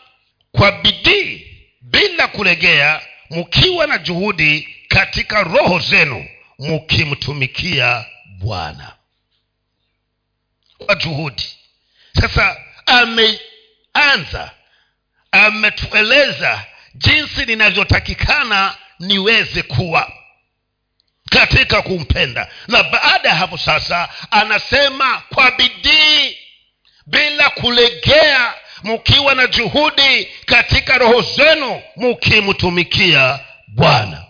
kwa 0.53 0.73
bidii 0.73 1.47
bila 1.81 2.29
kulegea 2.29 3.03
mkiwa 3.31 3.87
na 3.87 3.99
juhudi 3.99 4.69
katika 4.89 5.43
roho 5.43 5.79
zenu 5.79 6.27
mkimtumikia 6.59 8.05
bwana. 8.39 8.93
Kwa 10.79 10.95
juhudi. 10.95 11.45
Sasa 12.21 12.57
ameanza 12.87 14.51
ametueleza 15.33 16.65
jinsi 16.95 17.47
ninavyotakikana 17.47 18.77
niweze 18.99 19.63
kuwa 19.63 20.13
katika 21.33 21.83
kumpenda. 21.83 22.49
Na 22.69 22.83
baada 22.83 23.29
ya 23.29 23.35
hapo 23.35 23.59
sasa 23.59 24.09
anasema 24.31 25.23
kwa 25.35 25.51
bidii 25.51 26.37
bila 27.07 27.51
kulegea 27.51 28.55
mkiwa 28.85 29.35
na 29.35 29.47
juhudi 29.47 30.29
katika 30.47 30.99
roho 30.99 31.21
zenu 31.23 31.83
mukimtumikia 31.97 33.39
bwana. 33.69 34.25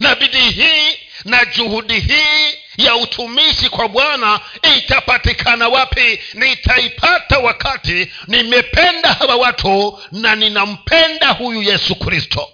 Na 0.00 0.14
bidii 0.14 0.50
hii 0.50 0.98
na 1.24 1.44
juhudi 1.44 2.00
hii 2.00 2.58
ya 2.76 2.96
utumishi 2.96 3.68
kwa 3.68 3.88
bwana 3.88 4.40
itapatikana 4.76 5.68
wapi? 5.68 6.20
Nitaipata 6.34 7.38
wakati 7.38 8.12
nimependa 8.26 9.12
hawa 9.12 9.36
watu 9.36 9.98
na 10.12 10.36
ninampenda 10.36 11.28
huyu 11.28 11.62
yesu 11.62 11.94
kristo 11.96 12.48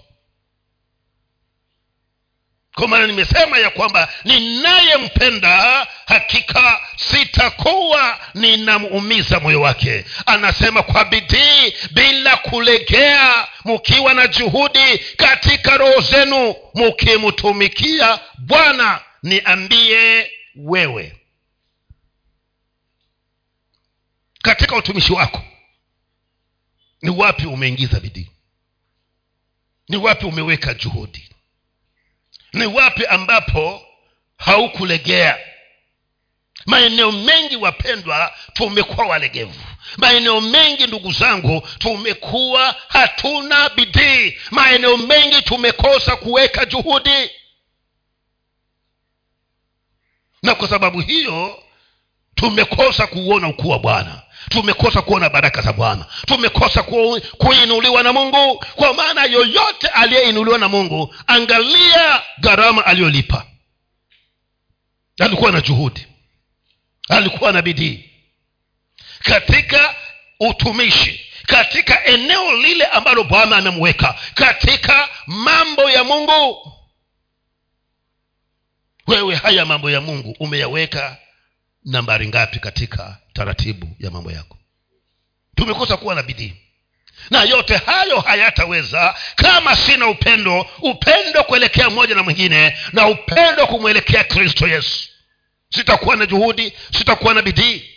kwa 2.79 2.87
maana 2.87 3.07
nimesema 3.07 3.57
ya 3.57 3.69
kwamba 3.69 4.13
ninayempenda 4.23 5.87
hakika 6.05 6.81
sitakuwa 6.95 8.19
ninamuumiza 8.33 9.39
moyo 9.39 9.61
wake. 9.61 10.05
Anasema 10.25 10.83
kwa 10.83 11.05
bidii 11.05 11.73
bila 11.91 12.37
kulegea 12.37 13.47
mukiwa 13.65 14.13
na 14.13 14.27
juhudi 14.27 14.97
katika 15.17 15.77
roho 15.77 16.01
zenu 16.01 16.55
mukimtumikia 16.73 18.19
bwana 18.37 19.01
niambie 19.23 20.31
wewe. 20.55 21.15
Katika 24.41 24.75
utumishi 24.75 25.13
wako 25.13 25.43
ni 27.01 27.09
wapi 27.09 27.45
umeingiza 27.45 27.99
bidii? 27.99 28.29
Ni 29.89 29.97
wapi 29.97 30.25
umeweka 30.25 30.73
juhudi 30.73 31.28
ni 32.53 32.65
wapi 32.65 33.05
ambapo 33.05 33.85
haukulegea? 34.37 35.37
Maeneo 36.65 37.11
mengi 37.11 37.55
wapendwa 37.55 38.33
tumekuwa 38.53 39.07
walegevu. 39.07 39.53
Maeneo 39.97 40.41
mengi 40.41 40.87
ndugu 40.87 41.11
zangu 41.11 41.67
tumekuwa 41.79 42.75
hatuna 42.87 43.69
bidii. 43.69 44.37
Maeneo 44.51 44.97
mengi 44.97 45.41
tumekosa 45.41 46.15
kuweka 46.15 46.65
juhudi. 46.65 47.29
Na 50.43 50.55
kwa 50.55 50.67
sababu 50.67 50.99
hiyo 50.99 51.63
tumekosa 52.35 53.07
kuuona 53.07 53.47
ukuu 53.47 53.69
wa 53.69 53.79
bwana 53.79 54.21
tumekosa 54.49 55.01
kuona 55.01 55.29
baraka 55.29 55.61
za 55.61 55.73
bwana. 55.73 56.05
Tumekosa 56.27 56.83
ku, 56.83 57.21
kuinuliwa 57.37 58.03
na 58.03 58.13
mungu. 58.13 58.65
Kwa 58.75 58.93
maana 58.93 59.23
yoyote 59.23 59.87
aliyeinuliwa 59.87 60.57
na 60.57 60.67
mungu 60.69 61.15
angalia 61.27 62.21
gharama 62.39 62.85
aliyolipa. 62.85 63.45
Alikuwa 65.19 65.51
na 65.51 65.61
juhudi. 65.61 66.07
Alikuwa 67.09 67.51
na 67.51 67.61
bidii. 67.61 68.09
Katika 69.23 69.95
utumishi 70.39 71.25
katika 71.49 72.05
eneo 72.05 72.53
lile 72.57 72.85
ambalo 72.85 73.23
bwana 73.23 73.57
amemweka 73.57 74.15
katika 74.33 75.09
mambo 75.27 75.89
ya 75.89 76.03
mungu. 76.03 76.71
Wewe 79.07 79.35
haya 79.35 79.65
mambo 79.65 79.91
ya 79.91 80.01
mungu 80.01 80.35
umeyaweka 80.39 81.17
nambari 81.85 82.27
ngapi 82.27 82.59
katika 82.59 83.17
taratibu 83.39 83.95
ya 83.99 84.11
mambo 84.11 84.31
yako. 84.31 84.57
Tumekosa 85.55 85.97
kuwa 85.97 86.15
na 86.15 86.23
bidii. 86.23 86.53
Na 87.29 87.43
yote 87.43 87.77
hayo 87.77 88.19
hayataweza 88.19 89.15
kama 89.35 89.75
sina 89.75 90.07
upendo 90.07 90.67
upendo 90.81 91.43
kuelekea 91.43 91.89
mmoja 91.89 92.15
na 92.15 92.23
mwingine 92.23 92.77
na 92.93 93.07
upendo 93.07 93.67
kumwelekea 93.67 94.23
kristo 94.23 94.67
yesu. 94.67 95.09
Sitakuwa 95.73 96.15
na 96.15 96.25
juhudi 96.25 96.73
sitakuwa 96.97 97.33
na 97.33 97.41
bidii. 97.41 97.89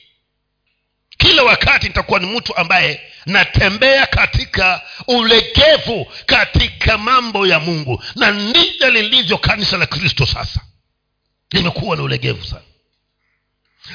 Kila 1.19 1.43
wakati 1.43 1.87
nitakuwa 1.89 2.21
ni 2.21 2.27
mtu 2.27 2.57
ambaye 2.57 3.01
natembea 3.27 4.07
katika 4.07 4.81
ulegevu 5.07 6.13
katika 6.27 6.99
mambo 6.99 7.47
ya 7.47 7.61
mungu. 7.61 8.05
Na 8.17 8.31
ndivyo 8.31 8.91
lilivyo 8.91 9.39
kanisa 9.39 9.77
la 9.77 9.87
kristo 9.87 10.27
sasa. 10.27 10.61
Limekuwa 11.53 11.97
na 11.97 12.03
ulegevu 12.03 12.45
sana. 12.45 12.63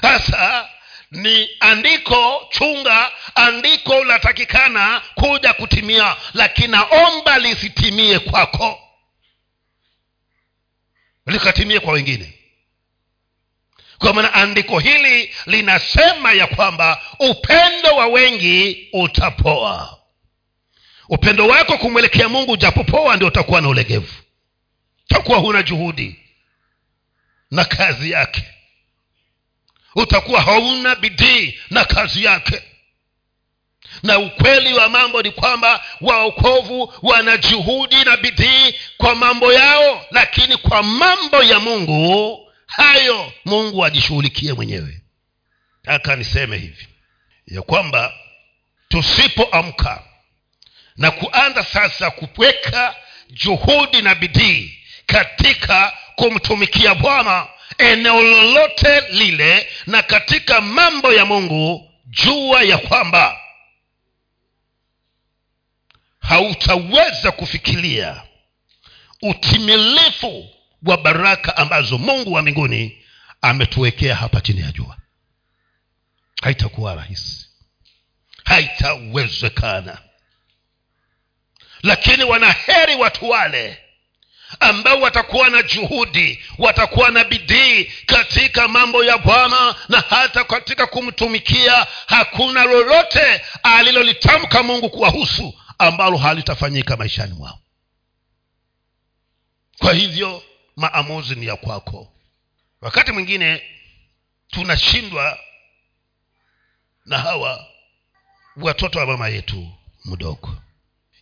Sasa 0.01 0.69
ni 1.11 1.49
andiko 1.59 2.47
chunga 2.51 3.11
andiko 3.35 4.03
latakikana 4.03 5.01
kuja 5.15 5.53
kutimia 5.53 6.15
lakini 6.33 6.67
naomba 6.67 7.39
lisitimie 7.39 8.19
kwako. 8.19 8.79
Likatimie 11.25 11.79
kwa 11.79 11.93
wengine. 11.93 12.33
Kwa 13.97 14.13
maana 14.13 14.33
andiko 14.33 14.79
hili 14.79 15.35
linasema 15.45 16.33
ya 16.33 16.47
kwamba 16.47 17.01
upendo 17.19 17.95
wa 17.95 18.05
wengi 18.07 18.89
utapoa. 18.93 19.99
Upendo 21.09 21.47
wako 21.47 21.77
kumwelekea 21.77 22.29
mungu 22.29 22.57
japopoa 22.57 23.15
ndio 23.15 23.27
utakuwa 23.27 23.61
na 23.61 23.67
ulegevu. 23.67 24.13
Utakuwa 25.05 25.37
huna 25.37 25.63
juhudi 25.63 26.19
na 27.51 27.65
kazi 27.65 28.11
yake 28.11 28.43
utakuwa 29.97 30.41
hauna 30.41 30.95
bidii 30.95 31.59
na 31.69 31.85
kazi 31.85 32.23
yake. 32.23 32.61
Na 34.03 34.19
ukweli 34.19 34.73
wa 34.73 34.89
mambo 34.89 35.21
ni 35.21 35.31
kwamba 35.31 35.83
waokovu 36.01 36.93
wana 37.01 37.37
juhudi 37.37 38.03
na 38.03 38.17
bidii 38.17 38.75
kwa 38.97 39.15
mambo 39.15 39.53
yao 39.53 40.05
lakini 40.11 40.57
kwa 40.57 40.83
mambo 40.83 41.43
ya 41.43 41.59
mungu 41.59 42.39
hayo 42.67 43.33
mungu 43.45 43.85
ajishughulikie 43.85 44.53
mwenyewe. 44.53 45.01
Taka 45.83 46.15
niseme 46.15 46.57
hivi 46.57 46.87
ya 47.47 47.61
kwamba 47.61 48.13
tusipoamka 48.89 50.03
na 50.97 51.11
kuanza 51.11 51.63
sasa 51.63 52.11
kuweka 52.11 52.95
juhudi 53.29 54.01
na 54.01 54.15
bidii 54.15 54.77
katika 55.05 55.93
kumtumikia 56.15 56.95
bwana 56.95 57.47
eneo 57.77 58.21
lolote 58.23 59.01
lile 59.09 59.67
na 59.87 60.01
katika 60.01 60.61
mambo 60.61 61.13
ya 61.13 61.25
mungu 61.25 61.91
jua 62.05 62.63
ya 62.63 62.77
kwamba 62.77 63.39
hautaweza 66.19 67.31
kufikiria 67.31 68.23
utimilifu 69.21 70.49
wa 70.83 70.97
baraka 70.97 71.57
ambazo 71.57 71.97
mungu 71.97 72.33
wa 72.33 72.41
mbinguni 72.41 73.03
ametuwekea 73.41 74.15
hapa 74.15 74.41
chini 74.41 74.61
ya 74.61 74.71
jua. 74.71 74.97
Haitakuwa 76.41 76.95
rahisi. 76.95 77.47
Haitawezekana. 78.43 80.01
Lakini 81.83 82.23
wanaheri 82.23 82.95
watu 82.95 83.29
wale 83.29 83.86
ambao 84.59 85.01
watakuwa 85.01 85.49
na 85.49 85.63
juhudi 85.63 86.43
watakuwa 86.57 87.11
na 87.11 87.23
bidii 87.23 87.83
katika 88.05 88.67
mambo 88.67 89.03
ya 89.03 89.17
bwana 89.17 89.75
na 89.89 89.99
hata 90.09 90.43
katika 90.43 90.87
kumtumikia 90.87 91.87
hakuna 92.05 92.63
lolote 92.63 93.41
alilolitamka 93.63 94.63
mungu 94.63 94.89
kuwahusu 94.89 95.53
ambalo 95.77 96.17
halitafanyika 96.17 96.97
maishani 96.97 97.33
mwao. 97.33 97.59
Kwa 99.77 99.93
hivyo 99.93 100.43
maamuzi 100.75 101.35
ni 101.35 101.45
ya 101.45 101.55
kwako. 101.55 102.13
Wakati 102.81 103.11
mwingine 103.11 103.61
tunashindwa 104.47 105.39
na 107.05 107.17
hawa 107.17 107.65
watoto 108.57 108.99
wa 108.99 109.05
mama 109.05 109.27
yetu 109.29 109.71
mdogo 110.05 110.57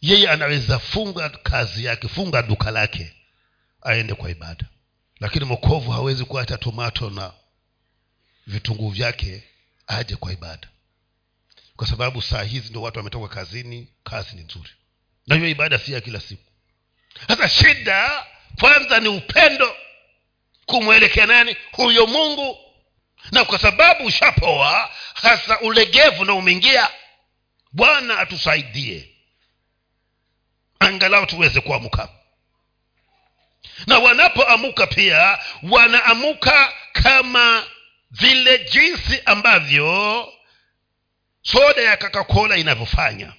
yeye 0.05 0.29
anaweza 0.29 0.79
funga 0.79 1.29
kazi 1.29 1.85
yake 1.85 2.07
funga 2.07 2.41
duka 2.41 2.71
lake 2.71 3.13
aende 3.81 4.13
kwa 4.13 4.29
ibada. 4.31 4.65
Lakini 5.19 5.45
mokovu 5.45 5.91
hawezi 5.91 6.25
kuacha 6.25 6.57
tomato 6.57 7.09
na 7.09 7.33
vitunguu 8.47 8.89
vyake 8.89 9.43
aje 9.87 10.15
kwa 10.15 10.33
ibada. 10.33 10.67
Kwa 11.75 11.87
sababu 11.87 12.21
saa 12.21 12.43
hizi 12.43 12.69
ndo 12.69 12.81
watu 12.81 12.97
wametoka 12.99 13.35
kazini 13.35 13.87
kazi 14.03 14.35
ni 14.35 14.41
nzuri. 14.43 14.69
Na 15.27 15.35
hiyo 15.35 15.47
ibada 15.49 15.77
si 15.79 15.93
ya 15.93 16.01
kila 16.01 16.19
siku. 16.19 16.51
Sasa 17.27 17.49
shida 17.49 18.25
kwanza 18.59 18.99
ni 18.99 19.07
upendo. 19.07 19.75
Kumwelekea 20.65 21.25
nani? 21.25 21.55
Huyo 21.71 22.07
mungu. 22.07 22.57
Na 23.31 23.45
kwa 23.45 23.59
sababu 23.59 24.05
ushapoa 24.05 24.91
hasa 25.13 25.59
ulegevu 25.59 26.25
na 26.25 26.33
umeingia 26.33 26.89
bwana 27.71 28.19
atusaidie 28.19 29.14
angalau 30.85 31.25
tuweze 31.25 31.61
kuamka 31.61 32.09
na 33.87 33.99
wanapoamuka 33.99 34.87
pia 34.87 35.39
wanaamuka 35.63 36.73
kama 36.93 37.67
vile 38.11 38.65
jinsi 38.71 39.21
ambavyo 39.25 40.33
soda 41.41 41.81
ya 41.81 41.97
kakakola 41.97 42.57
inavyofanya. 42.57 43.33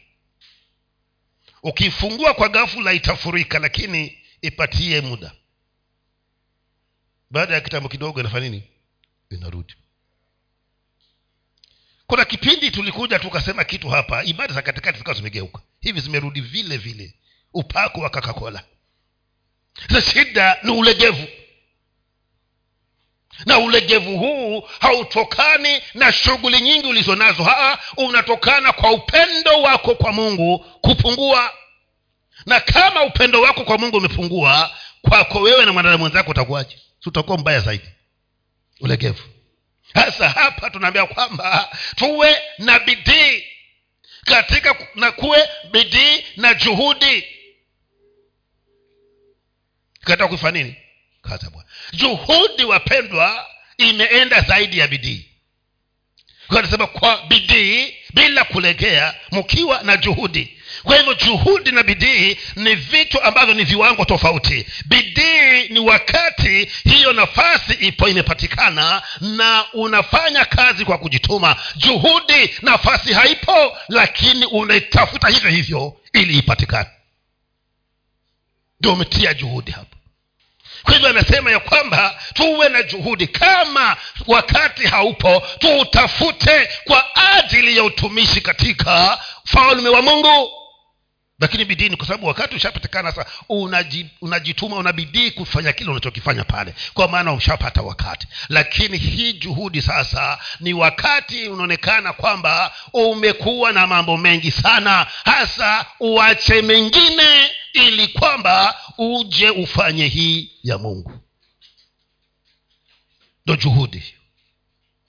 Ukifungua 1.62 2.34
kwa 2.34 2.48
gafula 2.48 2.92
itafurika 2.92 3.58
lakini 3.58 4.18
ipatie 4.42 5.00
muda. 5.00 5.32
Baada 7.30 7.54
ya 7.54 7.60
kitambo 7.60 7.88
kidogo 7.88 8.20
inafanya 8.20 8.48
nini? 8.48 8.62
Inarudi. 9.30 9.74
Kuna 12.06 12.24
kipindi 12.24 12.70
tulikuja 12.70 13.18
tukasema 13.18 13.64
kitu 13.64 13.88
hapa 13.88 14.24
ibada 14.24 14.54
za 14.54 14.62
katikati 14.62 14.98
zikawa 14.98 15.16
zimegeuka. 15.16 15.62
Hivi 15.80 16.00
zimerudi 16.00 16.40
vile 16.40 16.76
vile 16.76 17.14
upako 17.56 18.00
wa 18.00 18.10
kakakola 18.10 18.62
za 19.90 20.00
shida 20.02 20.58
ni 20.62 20.70
ulegevu. 20.70 21.26
Na 23.46 23.58
ulegevu 23.58 24.18
huu 24.18 24.60
hautokani 24.80 25.82
na 25.94 26.12
shughuli 26.12 26.60
nyingi 26.60 26.86
ulizo 26.86 27.16
nazo 27.16 27.42
haa 27.44 27.78
unatokana 27.96 28.72
kwa 28.72 28.90
upendo 28.92 29.62
wako 29.62 29.94
kwa 29.94 30.12
mungu 30.12 30.58
kupungua. 30.58 31.52
Na 32.46 32.60
kama 32.60 33.02
upendo 33.02 33.40
wako 33.40 33.64
kwa 33.64 33.78
mungu 33.78 33.96
umepungua 33.96 34.70
kwako 35.02 35.40
wewe 35.40 35.64
na 35.64 35.72
mwanadamu 35.72 36.00
mwenzako 36.00 36.30
utakuwaje? 36.30 36.76
Si 36.76 37.08
utakuwa 37.08 37.38
mbaya 37.38 37.60
zaidi. 37.60 37.88
Ulegevu. 38.80 39.22
Sasa 39.94 40.28
hapa 40.28 40.70
tunaambia 40.70 41.06
kwamba 41.06 41.68
tuwe 41.96 42.36
na 42.58 42.78
bidii. 42.78 43.44
Katika 44.24 44.76
na 44.94 45.12
kuwe 45.12 45.48
bidii 45.70 46.24
na 46.36 46.54
juhudi 46.54 47.24
katika 50.06 50.28
kufanya 50.28 50.62
nini? 50.62 50.76
Kaza 51.22 51.50
bwana. 51.50 51.68
Juhudi 51.92 52.64
wapendwa 52.64 53.46
imeenda 53.78 54.40
zaidi 54.40 54.78
ya 54.78 54.88
bidii. 54.88 55.26
Anasema 56.48 56.86
kwa 56.86 57.22
bidii 57.22 57.94
bila 58.14 58.44
kulegea 58.44 59.14
mkiwa 59.32 59.82
na 59.82 59.96
juhudi. 59.96 60.52
Kwa 60.82 60.96
hivyo 60.96 61.14
juhudi 61.14 61.72
na 61.72 61.82
bidii 61.82 62.36
ni 62.56 62.74
vitu 62.74 63.22
ambavyo 63.22 63.54
ni 63.54 63.64
viwango 63.64 64.04
tofauti. 64.04 64.66
Bidii 64.86 65.68
ni 65.68 65.78
wakati 65.78 66.64
hiyo 66.84 67.12
nafasi 67.12 67.72
ipo 67.72 68.08
imepatikana 68.08 69.02
na 69.20 69.64
unafanya 69.72 70.44
kazi 70.44 70.84
kwa 70.84 70.98
kujituma. 70.98 71.56
Juhudi 71.76 72.54
nafasi 72.62 73.12
haipo 73.12 73.76
lakini 73.88 74.46
unaitafuta 74.46 75.28
hivyo 75.28 75.50
hivyo 75.50 76.00
ili 76.12 76.38
ipatikane. 76.38 76.90
Ndio 78.80 78.92
umetia 78.92 79.34
juhudi 79.34 79.70
hapo 79.70 79.95
kwa 80.82 80.94
hivyo 80.94 81.08
anasema 81.08 81.50
ya 81.50 81.60
kwamba 81.60 82.20
tuwe 82.34 82.68
na 82.68 82.82
juhudi. 82.82 83.26
Kama 83.26 83.96
wakati 84.26 84.86
haupo 84.86 85.42
tuutafute 85.58 86.68
kwa 86.84 87.16
ajili 87.36 87.76
ya 87.76 87.84
utumishi 87.84 88.40
katika 88.40 89.18
falme 89.44 89.88
wa 89.88 90.02
mungu 90.02 90.50
lakini 91.38 91.64
bidii 91.64 91.88
ni 91.88 91.96
kwa 91.96 92.06
sababu 92.06 92.26
wakati 92.26 92.56
ushapatikana 92.56 93.12
sasa 93.12 93.30
unaji, 93.48 94.06
unajituma 94.20 94.76
una 94.76 94.92
bidii 94.92 95.30
kufanya 95.30 95.72
kile 95.72 95.90
unachokifanya 95.90 96.44
pale. 96.44 96.74
Kwa 96.94 97.08
maana 97.08 97.32
ushapata 97.32 97.82
wakati. 97.82 98.26
Lakini 98.48 98.98
hii 98.98 99.32
juhudi 99.32 99.82
sasa 99.82 100.38
ni 100.60 100.72
wakati 100.72 101.48
unaonekana 101.48 102.12
kwamba 102.12 102.74
umekuwa 102.92 103.72
na 103.72 103.86
mambo 103.86 104.16
mengi 104.16 104.50
sana. 104.50 105.06
Hasa 105.24 105.86
uache 106.00 106.62
mengine 106.62 107.50
ili 107.72 108.08
kwamba 108.08 108.80
uje 108.98 109.50
ufanye 109.50 110.06
hii 110.08 110.50
ya 110.62 110.78
mungu. 110.78 111.12
Ndo 113.46 113.56
juhudi. 113.56 114.14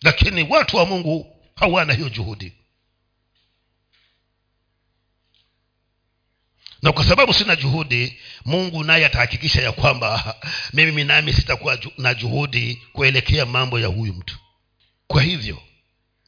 Lakini 0.02 0.44
watu 0.50 0.78
wa 0.78 0.86
mungu 0.86 1.36
hawana 1.56 1.94
hiyo 1.94 2.10
juhudi 2.10 2.54
na 6.88 6.94
kwa 6.94 7.04
sababu 7.06 7.34
sina 7.34 7.56
juhudi 7.56 8.18
mungu 8.46 8.84
naye 8.84 9.06
atahakikisha 9.06 9.62
ya 9.62 9.72
kwamba 9.72 10.36
mimi 10.74 11.04
nami 11.04 11.34
sitakuwa 11.34 11.80
na 11.98 12.14
juhudi 12.14 12.82
kuelekea 12.94 13.46
mambo 13.46 13.80
ya 13.80 13.88
huyu 13.88 14.14
mtu. 14.14 14.38
Kwa 15.08 15.22
hivyo 15.22 15.62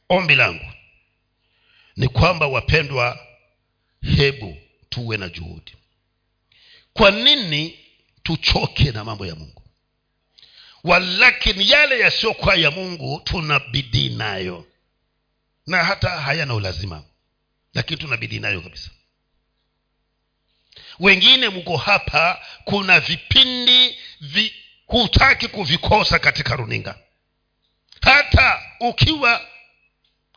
ombi 0.08 0.34
langu 0.34 0.72
ni 1.96 2.08
kwamba 2.08 2.46
wapendwa 2.46 3.26
hebu 4.16 4.56
tuwe 4.88 5.16
na 5.16 5.28
juhudi. 5.28 5.72
Kwa 6.92 7.10
nini 7.10 7.78
tuchoke 8.22 8.92
na 8.92 9.04
mambo 9.04 9.26
ya 9.26 9.34
mungu? 9.34 9.62
Walakini 10.84 11.70
yale 11.70 12.00
yasiyokuwa 12.00 12.54
ya 12.54 12.70
mungu 12.70 13.20
tuna 13.24 13.60
bidii 13.60 14.08
nayo. 14.08 14.66
Na 15.66 15.84
hata 15.84 16.08
hayana 16.10 16.54
ulazima. 16.54 17.02
Lakini 17.74 18.00
tuna 18.00 18.16
bidii 18.16 18.38
nayo 18.38 18.60
kabisa 18.60 18.90
wengine 21.00 21.48
mko 21.48 21.76
hapa 21.76 22.40
kuna 22.64 23.00
vipindi 23.00 23.96
vi, 24.20 24.54
hutaki 24.86 25.48
kuvikosa 25.48 26.18
katika 26.18 26.56
runinga. 26.56 26.98
Hata 28.02 28.62
ukiwa 28.80 29.46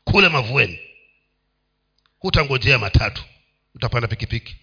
kule 0.04 0.30
mavueni 0.30 0.80
hutangojea 2.19 2.80
matatu 2.80 3.23
utapanda 3.76 4.08
pikipiki. 4.08 4.56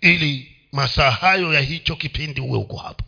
Ili 0.00 0.56
masaa 0.72 1.10
hayo 1.10 1.54
ya 1.54 1.60
hicho 1.60 1.96
kipindi 1.96 2.40
uwe 2.40 2.58
uko 2.58 2.76
hapa 2.76 3.04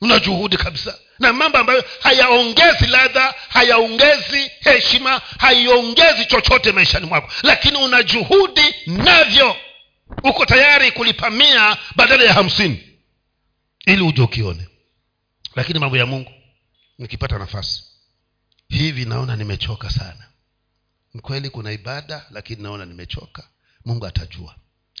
una 0.00 0.18
juhudi 0.18 0.56
kabisa. 0.56 0.98
Na 1.18 1.32
mambo 1.32 1.58
ambayo 1.58 1.84
hayaongezi 2.00 2.86
ladha 2.86 3.34
hayaongezi 3.48 4.50
heshima 4.60 5.20
haiongezi 5.38 6.26
chochote 6.26 6.72
maishani 6.72 7.06
mwako. 7.06 7.32
Lakini 7.42 7.76
una 7.76 8.02
juhudi 8.02 8.74
navyo 8.86 9.56
uko 10.24 10.46
tayari 10.46 10.92
kulipa 10.92 11.30
mia 11.30 11.76
badala 11.96 12.24
ya 12.24 12.32
hamsini? 12.32 12.86
Ili 13.86 14.02
uje 14.02 14.22
ukione. 14.22 14.66
Lakini 15.56 15.78
mambo 15.78 15.96
ya 15.96 16.06
mungu 16.06 16.30
nikipata 16.98 17.38
nafasi 17.38 17.84
hivi 18.68 19.04
naona 19.04 19.36
nimechoka 19.36 19.90
sana. 19.90 20.26
Kweli 21.22 21.50
kuna 21.50 21.72
ibada 21.72 22.26
lakini 22.30 22.62
naona 22.62 22.84
nimechoka. 22.84 23.48
Mungu 23.84 24.06
atajua. 24.06 24.54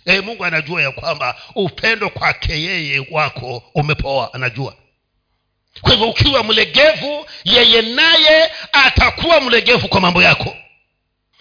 E, 0.04 0.20
mungu 0.20 0.44
anajua 0.44 0.82
ya 0.82 0.90
kwamba 0.92 1.36
upendo 1.54 2.10
kwake 2.10 2.62
yeye 2.62 3.06
wako 3.10 3.62
umepoa 3.74 4.34
anajua. 4.34 4.76
Kwa 5.80 5.90
hivyo 5.92 6.10
ukiwa 6.10 6.44
mlegevu 6.44 7.26
yeye 7.44 7.82
naye 7.82 8.50
atakuwa 8.72 9.40
mlegevu 9.40 9.88
kwa 9.88 10.00
mambo 10.00 10.22
yako 10.22 10.56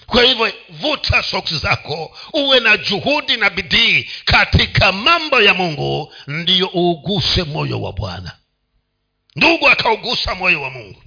kwa 0.10 0.24
hivyo 0.24 0.54
vuta 0.69 1.24
soksi 1.24 1.58
zako 1.58 2.17
uwe 2.34 2.60
na 2.60 2.78
juhudi 2.78 3.38
na 3.38 3.50
bidii 3.50 4.10
katika 4.26 4.91
mambo 4.91 5.41
ya 5.41 5.54
mungu 5.54 6.13
ndiyo 6.28 6.69
uuguse 6.76 7.43
moyo 7.43 7.82
wa 7.82 7.93
bwana. 7.93 8.32
Ndugu 9.36 9.67
akaugusa 9.69 10.36
moyo 10.36 10.62
wa 10.62 10.69
mungu. 10.69 11.04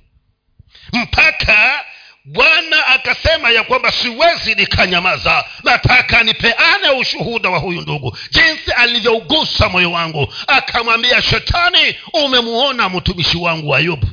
Mpaka 0.93 1.85
bwana 2.25 2.87
akasema 2.87 3.51
ya 3.51 3.65
kwamba 3.65 3.93
siwezi 3.93 4.55
nikanyamaza 4.55 5.45
nataka 5.65 6.23
nipeane 6.23 6.91
ushuhuda 7.01 7.49
wa 7.51 7.59
huyu 7.59 7.81
ndugu. 7.81 8.19
Jinsi 8.31 8.73
alivyougusa 8.73 9.69
moyo 9.69 9.93
wangu 9.93 10.35
akamwambia 10.47 11.23
shetani 11.23 11.95
umemuona 12.25 12.89
mtumishi 12.89 13.37
wangu 13.37 13.75
ayubu. 13.75 14.07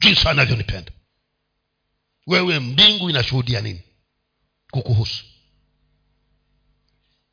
Jinsi 0.00 0.28
anavyonipenda. 0.28 0.92
Wewe 2.26 2.58
mbingu 2.58 3.10
inashuhudia 3.10 3.60
nini 3.60 3.80
kukuhusu? 4.76 5.24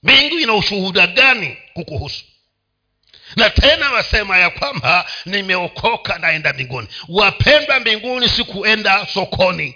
Mbingu 0.04 0.40
ina 0.40 0.54
ushuhuda 0.54 1.08
gani 1.08 1.58
kukuhusu? 1.74 2.24
Na 3.36 3.50
tena 3.50 3.92
wasema 3.92 4.38
ya 4.38 4.50
kwamba 4.50 5.06
nimeokoka 5.26 6.18
naenda 6.20 6.54
mbinguni. 6.54 6.88
Wapendwa 7.08 7.80
mbinguni 7.80 8.30
si 8.30 8.44
kuenda 8.44 9.06
sokoni. 9.06 9.76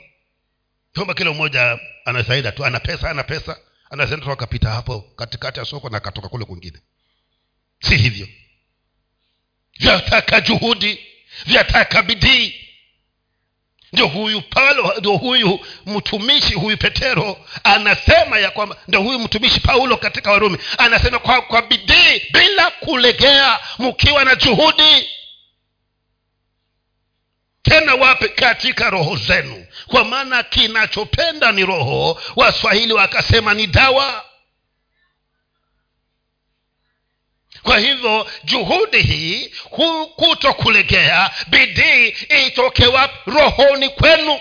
Kwamba 0.96 1.14
kila 1.14 1.32
mmoja 1.32 1.80
ana 2.06 2.52
tu 2.52 2.66
ana 2.66 2.80
pesa 2.80 3.10
ana 3.10 3.24
pesa. 3.24 3.60
Anaenda 3.90 4.18
tu 4.18 4.32
akapita 4.32 4.70
hapo 4.70 5.02
katikati 5.02 5.60
ya 5.60 5.66
soko 5.66 5.90
na 5.90 5.98
akatoka 5.98 6.30
kule 6.30 6.46
kwingine. 6.46 6.80
Si 7.82 7.98
hivyo. 7.98 8.28
Vyataka 9.80 10.42
juhudi 10.42 11.00
vyataka 11.46 12.04
bidii 12.04 12.67
ndio 13.94 14.08
huyu 14.08 14.42
paulo 14.42 14.94
ndio 15.00 15.12
huyu 15.12 15.60
mtumishi 15.86 16.54
huyu 16.54 16.78
petero 16.78 17.38
anasema 17.64 18.40
ya 18.40 18.52
kwamba 18.52 18.76
ndio 18.88 19.02
huyu 19.02 19.20
mtumishi 19.20 19.60
paulo 19.60 19.98
katika 19.98 20.32
warumi 20.32 20.58
anasema 20.78 21.20
kwa, 21.20 21.42
kwa 21.42 21.62
bidii 21.62 22.22
bila 22.34 22.72
kulegea 22.72 23.60
mkiwa 23.80 24.24
na 24.26 24.36
juhudi. 24.36 25.10
Tena 27.62 27.96
wape 27.96 28.28
katika 28.28 28.90
roho 28.90 29.16
zenu 29.16 29.66
kwa 29.88 30.04
maana 30.06 30.44
kinachopenda 30.44 31.52
ni 31.52 31.66
roho. 31.66 32.22
Waswahili 32.36 32.94
wakasema 32.94 33.54
ni 33.54 33.68
dawa 33.68 34.26
kwa 37.64 37.80
hivyo 37.80 38.28
juhudi 38.44 39.02
hii 39.02 39.50
kuto 40.16 40.54
kulegea 40.54 41.32
bidii 41.48 42.08
itokewa 42.48 43.10
rohoni 43.26 43.90
kwenu. 43.90 44.40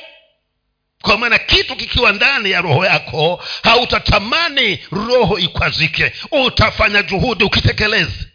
Kwa 1.02 1.18
maana 1.18 1.38
kitu 1.38 1.76
kikiwa 1.76 2.12
ndani 2.12 2.50
ya 2.50 2.61
roho 2.61 2.85
yako 2.85 3.44
hautatamani 3.62 4.79
roho 4.90 5.38
ikwazike. 5.38 6.12
Utafanya 6.31 7.02
juhudi 7.02 7.44
ukitekeleze. 7.44 8.26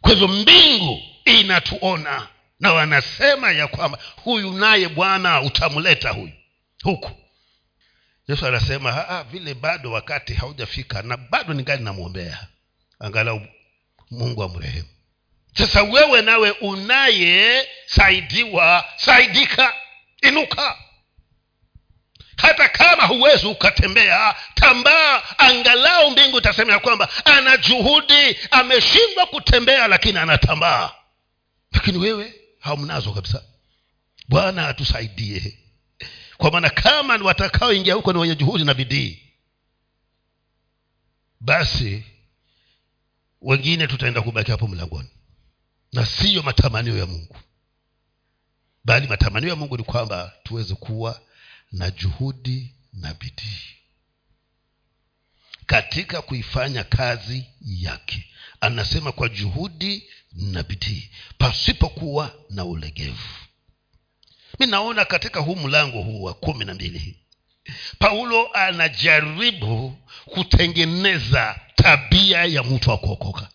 Kwa 0.00 0.10
hivyo 0.10 0.28
mbingu 0.28 1.02
inatuona 1.24 2.28
na 2.60 2.72
wanasema 2.72 3.52
ya 3.52 3.66
kwamba 3.66 3.98
huyu 4.16 4.52
naye 4.52 4.88
bwana 4.88 5.40
utamleta 5.40 6.10
huyu 6.10 6.32
huku. 6.82 7.10
Yesu 8.28 8.46
anasema 8.46 9.24
vile 9.30 9.54
bado 9.54 9.92
wakati 9.92 10.34
haujafika 10.34 11.02
na 11.02 11.16
bado 11.16 11.54
ningali 11.54 11.84
namwombea? 11.84 12.46
Angalau 13.00 13.40
mungu 14.10 14.42
amrehemu. 14.42 14.88
Sasa 15.54 15.82
wewe 15.82 16.22
nawe 16.22 16.50
unayesaidiwa 16.50 18.84
saidika 18.96 19.74
inuka. 20.22 20.76
Hata 22.36 22.68
kama 22.68 23.06
huwezi 23.06 23.46
ukatembea 23.46 24.34
tambaa 24.54 25.22
angalau 25.38 26.10
mbingu 26.10 26.38
itasema 26.38 26.72
ya 26.72 26.78
kwamba 26.78 27.08
ana 27.24 27.56
juhudi 27.56 28.38
ameshindwa 28.50 29.26
kutembea 29.26 29.88
lakini 29.88 30.18
anatambaa. 30.18 30.92
Lakini 31.72 31.98
wewe 31.98 32.34
hamnazo 32.60 33.12
kabisa. 33.12 33.42
Bwana 34.28 34.68
atusaidie. 34.68 35.58
Kwa 36.36 36.50
maana 36.50 36.70
kama 36.70 37.14
watakaoingia 37.16 37.94
huko 37.94 38.12
ni 38.12 38.18
wenye 38.18 38.34
juhudi 38.34 38.64
na 38.64 38.74
bidii 38.74 39.22
basi 41.40 42.04
wengine 43.42 43.86
tutaenda 43.86 44.22
kubaki 44.22 44.50
hapo 44.50 44.68
mlangoni. 44.68 45.08
Na 45.92 46.06
siyo 46.06 46.42
matamanio 46.42 46.98
ya 46.98 47.06
mungu. 47.06 47.36
Bali 48.84 49.06
matamanio 49.06 49.48
ya 49.48 49.56
mungu 49.56 49.76
ni 49.76 49.82
kwamba 49.84 50.32
tuweze 50.42 50.74
kuwa 50.74 51.20
na 51.72 51.90
juhudi 51.90 52.74
na 52.92 53.14
bidii 53.14 53.60
katika 55.66 56.22
kuifanya 56.22 56.84
kazi 56.84 57.44
yake. 57.60 58.24
Anasema 58.60 59.12
kwa 59.12 59.28
juhudi 59.28 60.08
na 60.32 60.62
bidii 60.62 61.10
pasipokuwa 61.38 62.34
na 62.50 62.64
ulegevu. 62.64 63.28
Mi 64.58 64.66
naona 64.66 65.04
katika 65.04 65.40
huu 65.40 65.56
mlango 65.56 66.02
huu 66.02 66.22
wa 66.22 66.34
kumi 66.34 66.64
na 66.64 66.74
mbili 66.74 67.18
paulo 67.98 68.52
anajaribu 68.52 69.98
kutengeneza 70.24 71.60
tabia 71.74 72.44
ya 72.44 72.62
mtu 72.62 72.90
wa 72.90 72.98
kuokoka. 72.98 73.48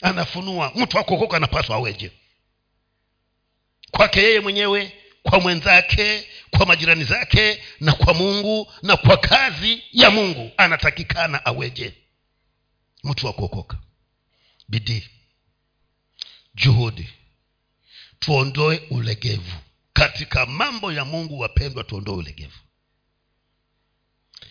Anafunua 0.00 0.72
mtu 0.74 0.96
wa 0.96 1.04
kuokoka 1.04 1.36
anapaswa 1.36 1.76
aweje? 1.76 2.10
Kwake 3.90 4.20
yeye 4.22 4.40
mwenyewe 4.40 4.92
kwa 5.22 5.40
mwenzake 5.40 6.28
kwa 6.50 6.66
majirani 6.66 7.04
zake 7.04 7.62
na 7.80 7.92
kwa 7.92 8.14
mungu 8.14 8.72
na 8.82 8.96
kwa 8.96 9.16
kazi 9.16 9.82
ya 9.92 10.10
mungu. 10.10 10.50
Anatakikana 10.56 11.44
aweje? 11.44 11.94
Mtu 13.04 13.26
wa 13.26 13.32
kuokoka. 13.32 13.78
Bidii. 14.68 15.08
Juhudi. 16.54 17.08
Tuondoe 18.18 18.82
ulegevu 18.90 19.52
katika 19.94 20.46
mambo 20.46 20.92
ya 20.92 21.04
mungu 21.04 21.38
wapendwa 21.38 21.84
tuondoe 21.84 22.14
ulegevu. 22.14 22.58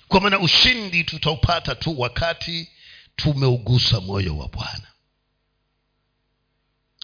Kwa 0.07 0.21
maana 0.21 0.39
ushindi 0.39 1.03
tutaupata 1.03 1.75
tu 1.75 1.99
wakati 1.99 2.71
tumeugusa 3.15 4.01
moyo 4.01 4.37
wa 4.37 4.47
bwana. 4.47 4.87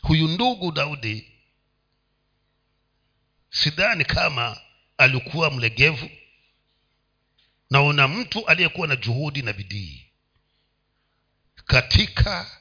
Huyu 0.02 0.28
ndugu 0.28 0.72
daudi 0.72 1.32
sidhani 3.50 4.06
kama 4.06 4.62
alikuwa 4.98 5.52
mlegevu. 5.52 6.10
Naona 7.70 8.08
mtu 8.08 8.48
aliyekuwa 8.48 8.88
na 8.88 8.96
juhudi 8.96 9.42
na 9.42 9.54
bidii 9.54 10.06
katika 11.66 12.60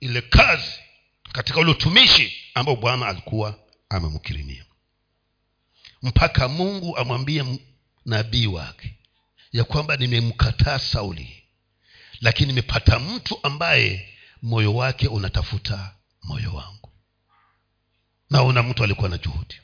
ile 0.00 0.20
kazi 0.22 0.72
katika 1.32 1.60
ule 1.60 1.70
utumishi 1.70 2.50
ambao 2.54 2.76
bwana 2.76 3.06
alikuwa 3.08 3.58
amemkirimia 3.88 4.64
mpaka 6.02 6.48
mungu 6.48 6.96
amwambie 6.96 7.58
nabii 8.04 8.46
wake 8.46 8.94
ya 9.52 9.64
kwamba 9.64 9.96
nimemkataa 9.96 10.78
sauli 10.78 11.42
lakini 12.20 12.46
nimepata 12.46 12.98
mtu 12.98 13.38
ambaye 13.42 14.14
moyo 14.42 14.74
wake 14.74 15.08
unatafuta 15.08 15.94
moyo 16.22 16.54
wangu. 16.54 16.92
Naona 18.30 18.62
mtu 18.62 18.84
alikuwa 18.84 19.08
na 19.08 19.18
juhudi. 19.18 19.60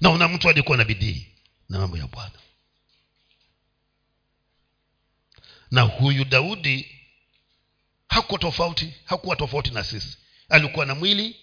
Naona 0.00 0.28
mtu 0.28 0.48
alikuwa 0.48 0.76
na 0.78 0.84
bidii 0.84 1.26
na 1.68 1.78
mambo 1.78 1.96
ya 1.98 2.06
bwana. 2.06 2.38
Na 5.70 5.82
huyu 5.82 6.24
daudi 6.24 7.00
hakuwa 8.08 8.38
tofauti 8.38 8.94
hakuwa 9.04 9.36
tofauti 9.36 9.70
na 9.70 9.84
sisi. 9.84 10.16
Alikuwa 10.48 10.86
na 10.86 10.94
mwili 10.94 11.36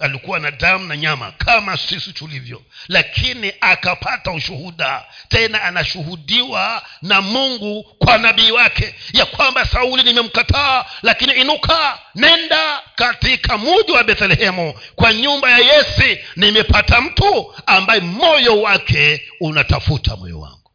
alikuwa 0.00 0.38
na 0.40 0.50
damu 0.50 0.86
na 0.86 0.96
nyama 0.96 1.32
kama 1.32 1.76
sisi 1.76 2.12
tulivyo. 2.12 2.62
Lakini 2.88 3.52
akapata 3.60 4.30
ushuhuda. 4.30 5.04
Tena 5.28 5.62
anashuhudiwa 5.62 6.82
na 7.02 7.20
mungu 7.22 7.82
kwa 7.98 8.18
nabii 8.18 8.50
wake. 8.50 8.94
Ya 9.12 9.26
kwamba 9.26 9.64
sauli 9.64 10.02
nimemkataa 10.02 10.84
lakini 11.02 11.32
inuka 11.32 11.98
nenda 12.14 12.82
katika 12.94 13.58
muji 13.58 13.92
wa 13.92 14.04
bethlehemu. 14.04 14.74
Kwa 14.96 15.12
nyumba 15.14 15.50
ya 15.50 15.58
yesi 15.58 16.18
nimepata 16.36 17.00
mtu 17.00 17.54
ambaye 17.66 18.00
moyo 18.00 18.62
wake 18.62 19.22
unatafuta 19.40 20.16
moyo 20.16 20.40
wangu. 20.40 20.70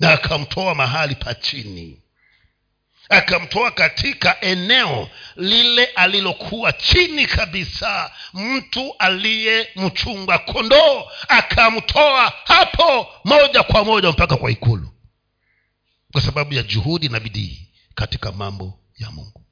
Na 0.00 0.12
akamtoa 0.12 0.74
mahali 0.74 1.14
pa 1.14 1.34
chini 1.34 2.02
akamtoa 3.08 3.70
katika 3.70 4.40
eneo 4.40 5.10
lile 5.36 5.84
alilokuwa 5.84 6.72
chini 6.72 7.26
kabisa. 7.26 8.10
Mtu 8.34 8.94
aliye 8.98 9.68
mchunga 9.76 10.38
kondoo 10.38 11.04
akamtoa 11.28 12.32
hapo 12.44 13.06
moja 13.24 13.62
kwa 13.62 13.84
moja 13.84 14.10
mpaka 14.10 14.36
kwa 14.36 14.50
ikulu 14.50 14.88
kwa 16.12 16.20
sababu 16.22 16.54
ya 16.54 16.62
juhudi 16.62 17.08
na 17.08 17.20
bidii 17.20 17.68
katika 17.94 18.32
mambo 18.32 18.78
ya 18.98 19.10
mungu. 19.10 19.42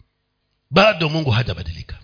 Bado 0.71 1.09
mungu 1.09 1.31
hajabadilika. 1.31 1.99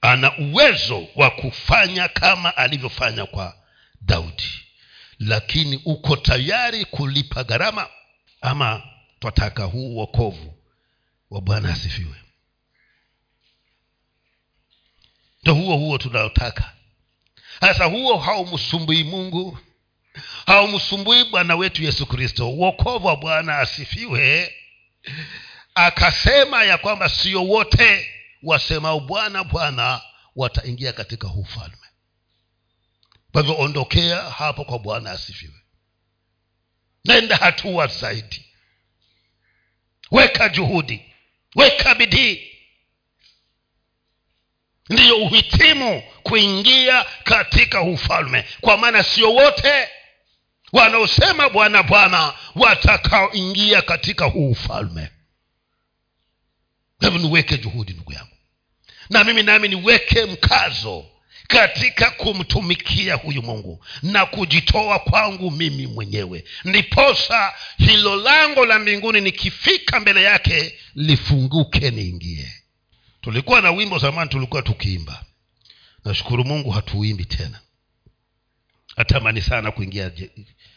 Ana 0.00 0.38
uwezo 0.38 1.06
wa 1.16 1.30
kufanya 1.30 2.08
kama 2.08 2.56
alivyofanya 2.56 3.26
kwa 3.26 3.56
daudi. 4.00 4.50
Lakini 5.18 5.82
uko 5.84 6.16
tayari 6.16 6.84
kulipa 6.84 7.44
gharama? 7.44 7.86
Ama 8.40 8.82
twataka 9.20 9.64
huu 9.64 9.96
uokovu 9.96 10.57
wa 11.30 11.40
bwana 11.40 11.72
asifiwe. 11.72 12.16
Ndo 15.42 15.54
huo 15.54 15.76
huo 15.76 15.98
tunaotaka. 15.98 16.72
Sasa 17.60 17.84
huo 17.84 18.18
haumsumbui 18.18 19.04
mungu 19.04 19.58
haumsumbui 20.46 21.24
bwana 21.24 21.56
wetu 21.56 21.84
yesu 21.84 22.06
kristo. 22.06 22.50
Uokovu 22.50 23.06
wa 23.06 23.16
bwana 23.16 23.58
asifiwe. 23.58 24.54
Akasema 25.74 26.64
ya 26.64 26.78
kwamba 26.78 27.08
sio 27.08 27.44
wote 27.44 28.08
wasemao 28.42 29.00
bwana 29.00 29.44
bwana 29.44 30.02
wataingia 30.36 30.92
katika 30.92 31.28
huu 31.28 31.40
ufalme. 31.40 31.76
Kwa 33.32 33.42
hivyo 33.42 33.58
ondokea 33.58 34.22
hapo 34.30 34.64
kwa 34.64 34.78
bwana 34.78 35.10
asifiwe. 35.10 35.54
Nenda 37.04 37.36
hatua 37.36 37.86
zaidi. 37.86 38.44
Weka 40.10 40.48
juhudi 40.48 41.07
weka 41.58 41.94
bidii. 41.94 42.44
Ndiyo 44.90 45.16
uhitimu 45.16 46.02
kuingia 46.22 47.04
katika 47.24 47.82
ufalme. 47.82 48.44
Kwa 48.60 48.76
maana 48.76 49.02
sio 49.02 49.32
wote 49.34 49.88
wanaosema 50.72 51.48
bwana 51.48 51.82
bwana 51.82 52.34
watakaoingia 52.54 53.82
katika 53.82 54.24
huu 54.24 54.50
ufalme. 54.50 55.10
Hebu 57.00 57.18
niweke 57.18 57.58
juhudi 57.58 57.92
ndugu 57.92 58.12
yangu. 58.12 58.36
Na 59.10 59.24
mimi 59.24 59.42
nami 59.42 59.68
niweke 59.68 60.24
mkazo 60.24 61.06
katika 61.48 62.10
kumtumikia 62.10 63.14
huyu 63.14 63.42
mungu 63.42 63.84
na 64.02 64.26
kujitoa 64.26 64.98
kwangu 64.98 65.50
mimi 65.50 65.86
mwenyewe. 65.86 66.44
Ndiposa 66.64 67.52
hilo 67.78 68.16
lango 68.16 68.66
la 68.66 68.78
mbinguni 68.78 69.20
nikifika 69.20 70.00
mbele 70.00 70.22
yake 70.22 70.78
lifunguke 70.94 71.90
niingie. 71.90 72.52
Tulikuwa 73.20 73.60
na 73.60 73.70
wimbo 73.70 73.98
zamani 73.98 74.30
tulikuwa 74.30 74.62
tukiimba. 74.62 75.24
Nashukuru 76.04 76.44
mungu 76.44 76.70
hatuimbi 76.70 77.24
tena. 77.24 77.60
Natamani 78.96 79.42
sana 79.42 79.70
kuingia 79.70 80.10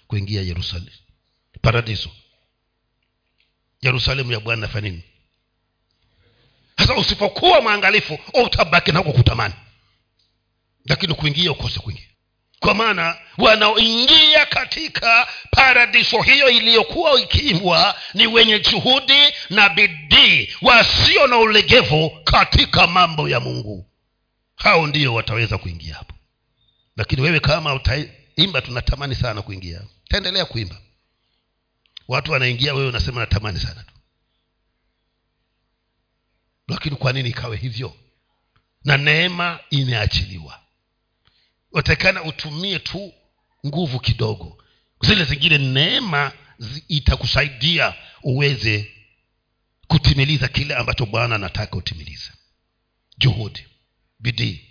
kuingia 0.08 0.42
yerusalemu 0.42 0.92
paradiso. 1.62 2.10
Yerusalemu 3.82 4.32
ya 4.32 4.40
bwana 4.40 4.62
nafanya 4.62 4.90
nini? 4.90 5.04
Sasa 6.78 6.96
usipokuwa 6.96 7.62
mwangalifu 7.62 8.20
utabaki 8.46 8.92
nako 8.92 9.12
kutamani 9.14 9.54
lakini 10.86 11.14
kuingia 11.14 11.52
ukose 11.52 11.80
kuingia. 11.80 12.06
Kwa 12.60 12.74
maana 12.74 13.18
wanaoingia 13.38 14.46
katika 14.46 15.28
paradiso 15.52 16.22
hiyo 16.22 16.50
iliyokuwa 16.50 17.22
ikiimbwa 17.22 17.96
ni 18.14 18.28
wenye 18.28 18.60
juhudi 18.60 19.34
na 19.50 19.70
bidii 19.70 20.50
wasio 20.62 21.28
na 21.28 21.38
ulegevu 21.38 22.10
katika 22.24 22.88
mambo 22.88 23.30
ya 23.30 23.40
mungu. 23.40 23.86
Hao 24.56 24.88
ndio 24.88 25.14
wataweza 25.14 25.58
kuingia 25.58 25.96
hapo. 25.96 26.14
Lakini 26.98 27.22
wewe 27.22 27.40
kama 27.40 27.74
utaimba 27.74 28.62
tunatamani 28.62 29.16
sana 29.16 29.42
kuingia. 29.42 29.82
Taendelea 30.08 30.46
kuimba. 30.46 30.76
Watu 32.08 32.32
wanaingia 32.32 32.74
wewe 32.74 32.88
unasema 32.88 33.22
natamani 33.22 33.60
sana 33.60 33.84
tu. 33.84 33.94
Lakini 36.68 36.96
kwa 36.96 37.14
nini 37.14 37.30
ikawe 37.30 37.58
hivyo? 37.58 37.94
Na 38.86 38.98
neema 38.98 39.60
imeachiliwa 39.70 40.60
watakana 41.72 42.24
utumie 42.24 42.80
tu 42.80 43.14
nguvu 43.68 44.00
kidogo. 44.00 44.64
Zile 45.02 45.24
zingine 45.26 45.58
neema 45.58 46.32
itakusaidia 46.88 47.94
uweze 48.24 48.92
kutimiliza 49.88 50.48
kile 50.48 50.76
ambacho 50.76 51.06
bwana 51.06 51.36
anataka 51.36 51.78
utimilize. 51.78 52.32
Juhudi 53.18 53.66
bidii 54.20 54.62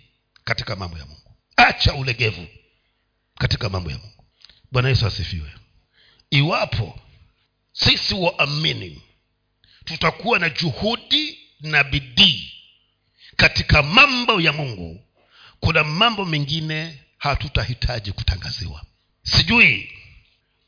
katika 0.43 0.75
mambo 0.75 0.97
ya 0.97 1.05
mungu. 1.05 1.35
Acha 1.55 1.93
ulegevu 1.93 2.47
katika 3.35 3.69
mambo 3.69 3.91
ya 3.91 3.97
mungu. 3.97 4.25
Bwana 4.71 4.89
yesu 4.89 5.07
asifiwe. 5.07 5.51
Iwapo 6.29 6.99
sisi 7.71 8.13
waamini 8.15 9.01
tutakuwa 9.85 10.39
na 10.39 10.49
juhudi 10.49 11.39
na 11.59 11.83
bidii 11.83 12.51
katika 13.35 13.83
mambo 13.83 14.41
ya 14.41 14.53
mungu 14.53 15.05
kuna 15.61 15.83
mambo 15.83 16.25
mengine 16.25 16.97
hatutahitaji 17.17 18.11
kutangaziwa. 18.11 18.81
Sijui 19.23 19.91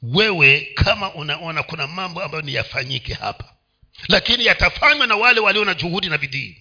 wewe 0.02 0.72
kama 0.76 1.14
unaona 1.14 1.64
kuna 1.64 1.88
mambo 1.88 2.24
ambayo 2.24 2.42
ni 2.42 2.54
yafanyike 2.54 3.14
hapa. 3.14 3.54
Lakini 4.08 4.46
yatafanywa 4.46 5.08
na 5.08 5.16
wale 5.16 5.40
walio 5.40 5.66
na 5.66 5.74
juhudi 5.74 6.10
na 6.10 6.18
bidii. 6.18 6.58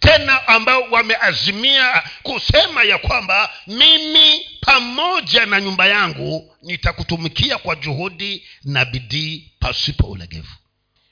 Tena 0.00 0.48
ambao 0.48 0.82
wameazimia 0.82 2.02
kusema 2.22 2.82
ya 2.84 2.98
kwamba 2.98 3.52
mimi 3.66 4.46
pamoja 4.60 5.46
na 5.46 5.60
nyumba 5.60 5.86
yangu 5.86 6.56
nitakutumikia 6.62 7.58
kwa 7.58 7.76
juhudi 7.76 8.46
na 8.64 8.84
bidii 8.84 9.52
pasipo 9.60 10.06
ulegevu. 10.06 10.54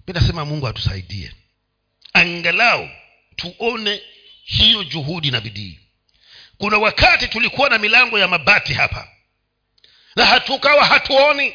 Mi 0.07 0.15
nasema 0.15 0.45
mungu 0.45 0.69
atusaidie. 0.69 1.33
Angalau 2.13 2.89
tuone 3.37 4.01
hiyo 4.45 4.85
juhudi 4.85 5.31
na 5.31 5.41
bidii. 5.41 5.79
Kuna 6.59 6.79
wakati 6.79 7.29
tulikuwa 7.29 7.69
na 7.71 7.79
milango 7.79 8.19
ya 8.19 8.29
mabati 8.29 8.73
hapa. 8.75 9.09
Na 10.17 10.25
hatukawa 10.27 10.85
hatuoni. 10.85 11.55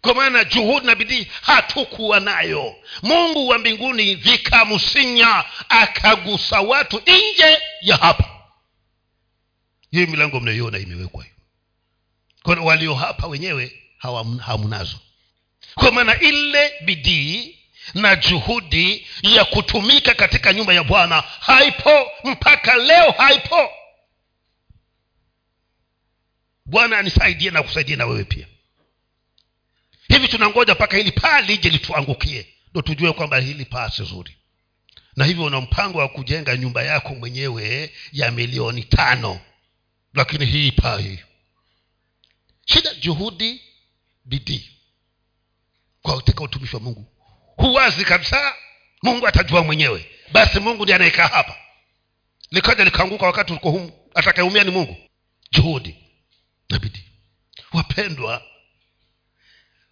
Kwa 0.00 0.14
maana 0.14 0.44
juhudi 0.44 0.86
na 0.86 0.94
bidii 0.94 1.26
hatukuwa 1.42 2.20
nayo. 2.20 2.76
Mungu 3.02 3.48
wa 3.48 3.58
mbinguni 3.58 4.14
vikamsinya 4.14 5.44
akagusa 5.68 6.60
watu 6.60 7.00
nje 7.06 7.58
ya 7.80 7.96
hapa. 7.96 8.30
Hiyo 9.90 10.06
milango 10.06 10.40
mnayoiona 10.40 10.78
imewekwa 10.78 11.24
hiyo. 11.24 12.64
Walio 12.64 12.94
hapa 12.94 13.26
wenyewe 13.26 13.82
hamnazo 14.46 14.98
kwa 15.74 15.92
maana 15.92 16.20
ile 16.20 16.72
bidii 16.84 17.58
na 17.94 18.16
juhudi 18.16 19.06
ya 19.22 19.44
kutumika 19.44 20.14
katika 20.14 20.52
nyumba 20.52 20.74
ya 20.74 20.84
bwana 20.84 21.20
haipo 21.20 22.10
mpaka 22.24 22.74
leo 22.76 23.10
haipo. 23.10 23.70
Bwana 26.66 26.98
anisaidie 26.98 27.50
na 27.50 27.62
kusaidie 27.62 27.96
na 27.96 28.06
wewe 28.06 28.24
pia. 28.24 28.46
Hivi 30.08 30.28
tunangoja 30.28 30.74
mpaka 30.74 30.96
hili 30.96 31.12
paa 31.12 31.40
lije 31.40 31.68
lituangukie 31.70 32.46
ndo 32.70 32.82
tujue 32.82 33.12
kwamba 33.12 33.38
hili 33.38 33.64
paa 33.64 33.90
si 33.90 34.04
zuri. 34.04 34.36
Na 35.16 35.24
hivyo 35.24 35.44
una 35.44 35.60
mpango 35.60 35.98
wa 35.98 36.08
kujenga 36.08 36.56
nyumba 36.56 36.82
yako 36.82 37.14
mwenyewe 37.14 37.92
ya 38.12 38.30
milioni 38.30 38.82
tano. 38.84 39.40
Lakini 40.14 40.46
hii 40.46 40.72
paa 40.72 40.98
hii. 40.98 41.18
Shida 42.66 42.94
juhudi 42.94 43.62
bidii 44.24 44.70
katika 46.02 46.44
utumishi 46.44 46.76
wa 46.76 46.82
mungu 46.82 47.06
huwazi 47.56 48.04
kabisa. 48.04 48.54
Mungu 49.02 49.26
atajua 49.26 49.62
mwenyewe. 49.62 50.06
Basi 50.32 50.60
mungu 50.60 50.82
ndi 50.82 50.92
anayekaa 50.92 51.26
hapa. 51.28 51.56
Likaja 52.50 52.84
likaanguka 52.84 53.26
wakati 53.26 53.52
uliko 53.52 53.70
humu. 53.70 53.92
Ni 54.64 54.70
mungu. 54.70 54.96
Juhudi. 55.52 55.96
Na 56.70 56.80
wapendwa 57.72 58.42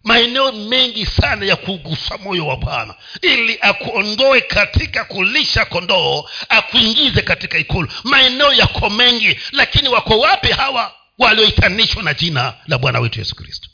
maeneo 0.03 0.51
mengi 0.51 1.05
sana 1.05 1.45
ya 1.45 1.55
kugusa 1.55 2.17
moyo 2.17 2.47
wa 2.47 2.57
bwana. 2.57 2.95
Ili 3.21 3.57
akuondoe 3.61 4.41
katika 4.41 5.05
kulisha 5.05 5.65
kondoo 5.65 6.29
akuingize 6.49 7.21
katika 7.21 7.57
ikulu. 7.57 7.89
Maeneo 8.03 8.53
yako 8.53 8.89
mengi. 8.89 9.39
Lakini 9.51 9.89
wako 9.89 10.19
wapi 10.19 10.47
hawa 10.47 10.95
walioitanishwa 11.17 12.03
na 12.03 12.13
jina 12.13 12.53
la 12.67 12.77
bwana 12.77 12.99
wetu 12.99 13.19
yesu 13.19 13.35
kristo? 13.35 13.69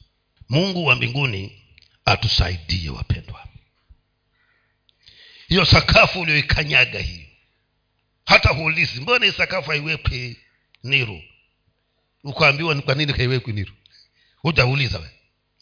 Mungu 0.50 0.86
wa 0.86 0.96
mbinguni 0.96 1.62
atusaidie 2.06 2.90
wapendwa 2.90 3.45
hiyo 5.48 5.66
sakafu 5.66 6.20
ulioikanyaga 6.20 7.00
hiyo. 7.00 7.26
Hata 8.26 8.50
huulizi 8.50 9.02
mbona 9.02 9.26
hii 9.26 9.32
sakafu 9.32 9.70
haiwekwi 9.70 10.38
niru? 10.84 11.24
Ukaambiwa 12.24 12.76
ni 12.76 12.82
kwa 12.82 12.96
nini 12.96 13.14
haiwekwi 13.14 13.54
niru? 13.54 13.74
Hujauliza 14.38 15.00
we 15.00 15.10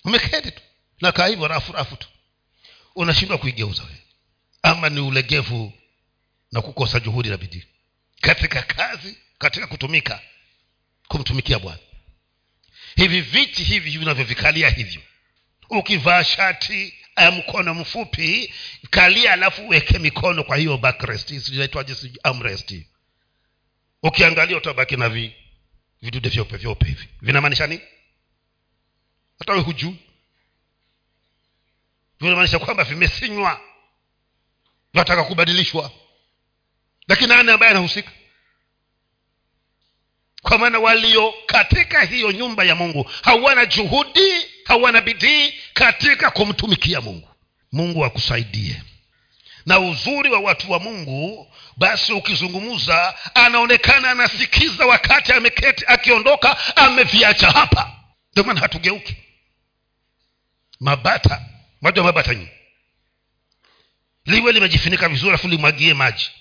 umeketi 0.05 0.51
tu. 0.51 0.61
Nakaa 1.01 1.27
hivyo 1.27 1.47
rafu 1.47 1.71
rafu 1.73 1.95
tu. 1.95 2.07
Unashindwa 2.95 3.37
kuigeuza 3.37 3.83
we 3.83 3.97
ama 4.61 4.89
ni 4.89 4.99
ulegevu 4.99 5.73
na 6.51 6.61
kukosa 6.61 6.99
juhudi 6.99 7.29
na 7.29 7.37
bidii. 7.37 7.63
Katika 8.21 8.61
kazi 8.61 9.17
katika 9.37 9.67
kutumika 9.67 10.21
kumtumikia 11.07 11.59
bwana. 11.59 11.79
Hivi 12.95 13.21
viti 13.21 13.63
hivi 13.63 13.97
vinavyovikalia 13.97 14.69
hivyo. 14.69 15.01
Ukivaa 15.69 16.23
shati 16.23 16.93
ya 17.17 17.31
mkono 17.31 17.73
mfupi 17.73 18.53
kalia 18.89 19.33
alafu 19.33 19.65
uweke 19.65 19.99
mikono 19.99 20.43
kwa 20.43 20.57
hiyo 20.57 20.77
backrest 20.77 21.33
ukiangalia 24.03 24.57
utabaki 24.57 24.97
na 24.97 25.09
vi 25.09 25.35
vidude 26.01 26.29
vyeupe 26.29 26.57
vyeupe 26.57 26.85
hivi. 26.85 27.07
Vinamaanisha 27.21 27.67
nini? 27.67 27.81
Hata 29.39 29.53
we 29.53 29.59
hujuu 29.59 29.95
vinamaanisha 32.19 32.59
kwamba 32.59 32.83
vimesinywa 32.83 33.61
vinataka 34.93 35.23
kubadilishwa. 35.23 35.91
Lakini 37.07 37.27
nani 37.27 37.51
ambaye 37.51 37.71
anahusika? 37.71 38.11
Kwa 40.41 40.57
maana 40.57 40.79
walio 40.79 41.33
katika 41.45 42.01
hiyo 42.01 42.31
nyumba 42.31 42.63
ya 42.63 42.75
mungu 42.75 43.03
hawana 43.21 43.65
juhudi 43.65 44.45
hawana 44.65 45.01
bidii 45.01 45.53
katika 45.73 46.31
kumtumikia 46.31 47.01
mungu. 47.01 47.29
Mungu 47.71 48.05
akusaidie. 48.05 48.81
Na 49.65 49.79
uzuri 49.79 50.29
wa 50.29 50.39
watu 50.39 50.71
wa 50.71 50.79
mungu 50.79 51.53
basi 51.77 52.13
ukizungumza 52.13 53.15
anaonekana 53.35 54.11
anasikiza 54.11 54.85
wakati 54.85 55.31
ameketi 55.33 55.83
akiondoka 55.87 56.75
ameviacha 56.75 57.51
hapa. 57.51 57.99
Ndio 58.31 58.43
maana 58.43 58.59
hatugeuki. 58.59 59.15
Mabata 60.79 61.45
maja 61.81 62.03
mabata 62.03 62.35
nyi 62.35 62.47
liwe 64.25 64.51
limejifunika 64.51 65.09
vizuri 65.09 65.29
alafu 65.29 65.47
limwagie 65.47 65.93
maji. 65.93 66.31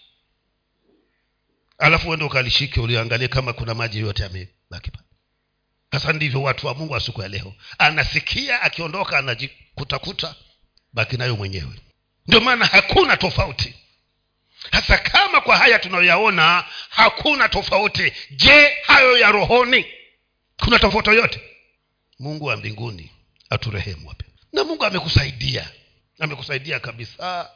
Alafu 1.78 2.08
uende 2.08 2.24
ukalishike 2.24 2.80
uliangalie 2.80 3.28
kama 3.28 3.52
kuna 3.52 3.74
maji 3.74 3.98
yote 3.98 4.22
yamebaki 4.22 4.90
pale 4.90 5.04
sasa 5.92 6.12
ndivyo 6.12 6.42
watu 6.42 6.66
wa 6.66 6.74
mungu 6.74 6.92
wa 6.92 7.00
siku 7.00 7.22
ya 7.22 7.28
leo. 7.28 7.54
Anasikia 7.78 8.62
akiondoka 8.62 9.18
anajikutakuta 9.18 10.34
baki 10.92 11.16
nayo 11.16 11.36
mwenyewe. 11.36 11.72
Ndio 12.26 12.40
maana 12.40 12.66
hakuna 12.66 13.16
tofauti. 13.16 13.74
Hasa 14.70 14.98
kama 14.98 15.40
kwa 15.40 15.56
haya 15.56 15.78
tunayoyaona 15.78 16.64
hakuna 16.90 17.48
tofauti. 17.48 18.12
Je 18.30 18.68
hayo 18.86 19.18
ya 19.18 19.32
rohoni? 19.32 19.86
Kuna 20.64 20.78
tofauti 20.78 21.08
yoyote? 21.10 21.40
Mungu 22.18 22.44
wa 22.44 22.56
mbinguni 22.56 23.10
aturehemu 23.50 24.08
wape 24.08 24.24
na 24.52 24.64
mungu 24.64 24.84
amekusaidia. 24.84 25.70
Amekusaidia 26.20 26.80
kabisa. 26.80 27.50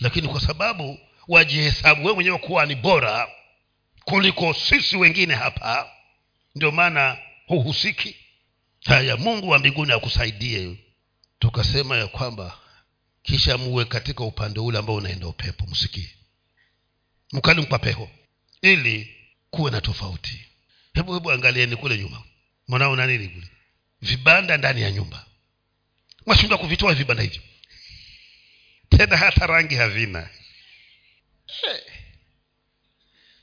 Lakini 0.00 0.28
kwa 0.28 0.40
sababu 0.40 0.98
wajihesabu 1.28 2.00
wewe 2.02 2.14
mwenyewe 2.14 2.38
kuwa 2.38 2.66
ni 2.66 2.74
bora 2.74 3.28
kuliko 4.04 4.54
sisi 4.54 4.96
wengine 4.96 5.34
hapa 5.34 5.90
ndio 6.54 6.70
maana 6.70 7.18
huhusiki. 7.46 8.16
Haya 8.84 9.16
mungu 9.16 9.48
wa 9.48 9.58
mbinguni 9.58 9.92
akusaidie. 9.92 10.76
Tukasema 11.38 11.96
ya 11.96 12.06
kwamba 12.06 12.58
kisha 13.22 13.58
muwe 13.58 13.84
katika 13.84 14.24
upande 14.24 14.60
ule 14.60 14.78
ambao 14.78 14.96
unaenda 14.96 15.26
upepo 15.28 15.66
msikie 15.66 16.10
mkali 17.32 17.62
mpapeho 17.62 18.10
ili 18.62 19.16
kuwe 19.50 19.70
na 19.70 19.80
tofauti. 19.80 20.46
Hebu 20.94 21.14
hebu 21.14 21.32
angalieni 21.32 21.76
kule 21.76 21.98
nyuma. 21.98 22.22
Mwanaona 22.68 23.06
nini 23.06 23.28
kule? 23.28 23.46
Vibanda 24.02 24.56
ndani 24.56 24.82
ya 24.82 24.90
nyumba. 24.90 25.26
Mwashindwa 26.26 26.58
kuvitoa 26.58 26.94
vibanda 26.94 27.22
hivyo. 27.22 27.42
Tena 28.88 29.16
hata 29.16 29.46
rangi 29.46 29.74
havina. 29.74 30.28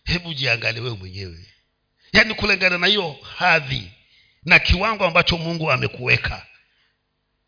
Hebu 0.03 0.33
jiangalie 0.33 0.81
wewe 0.81 0.95
mwenyewe. 0.97 1.45
Yaani 2.13 2.33
kulingana 2.35 2.77
na 2.77 2.87
hiyo 2.87 3.11
hadhi 3.37 3.91
na 4.45 4.59
kiwango 4.59 5.05
ambacho 5.05 5.37
mungu 5.37 5.71
amekuweka. 5.71 6.45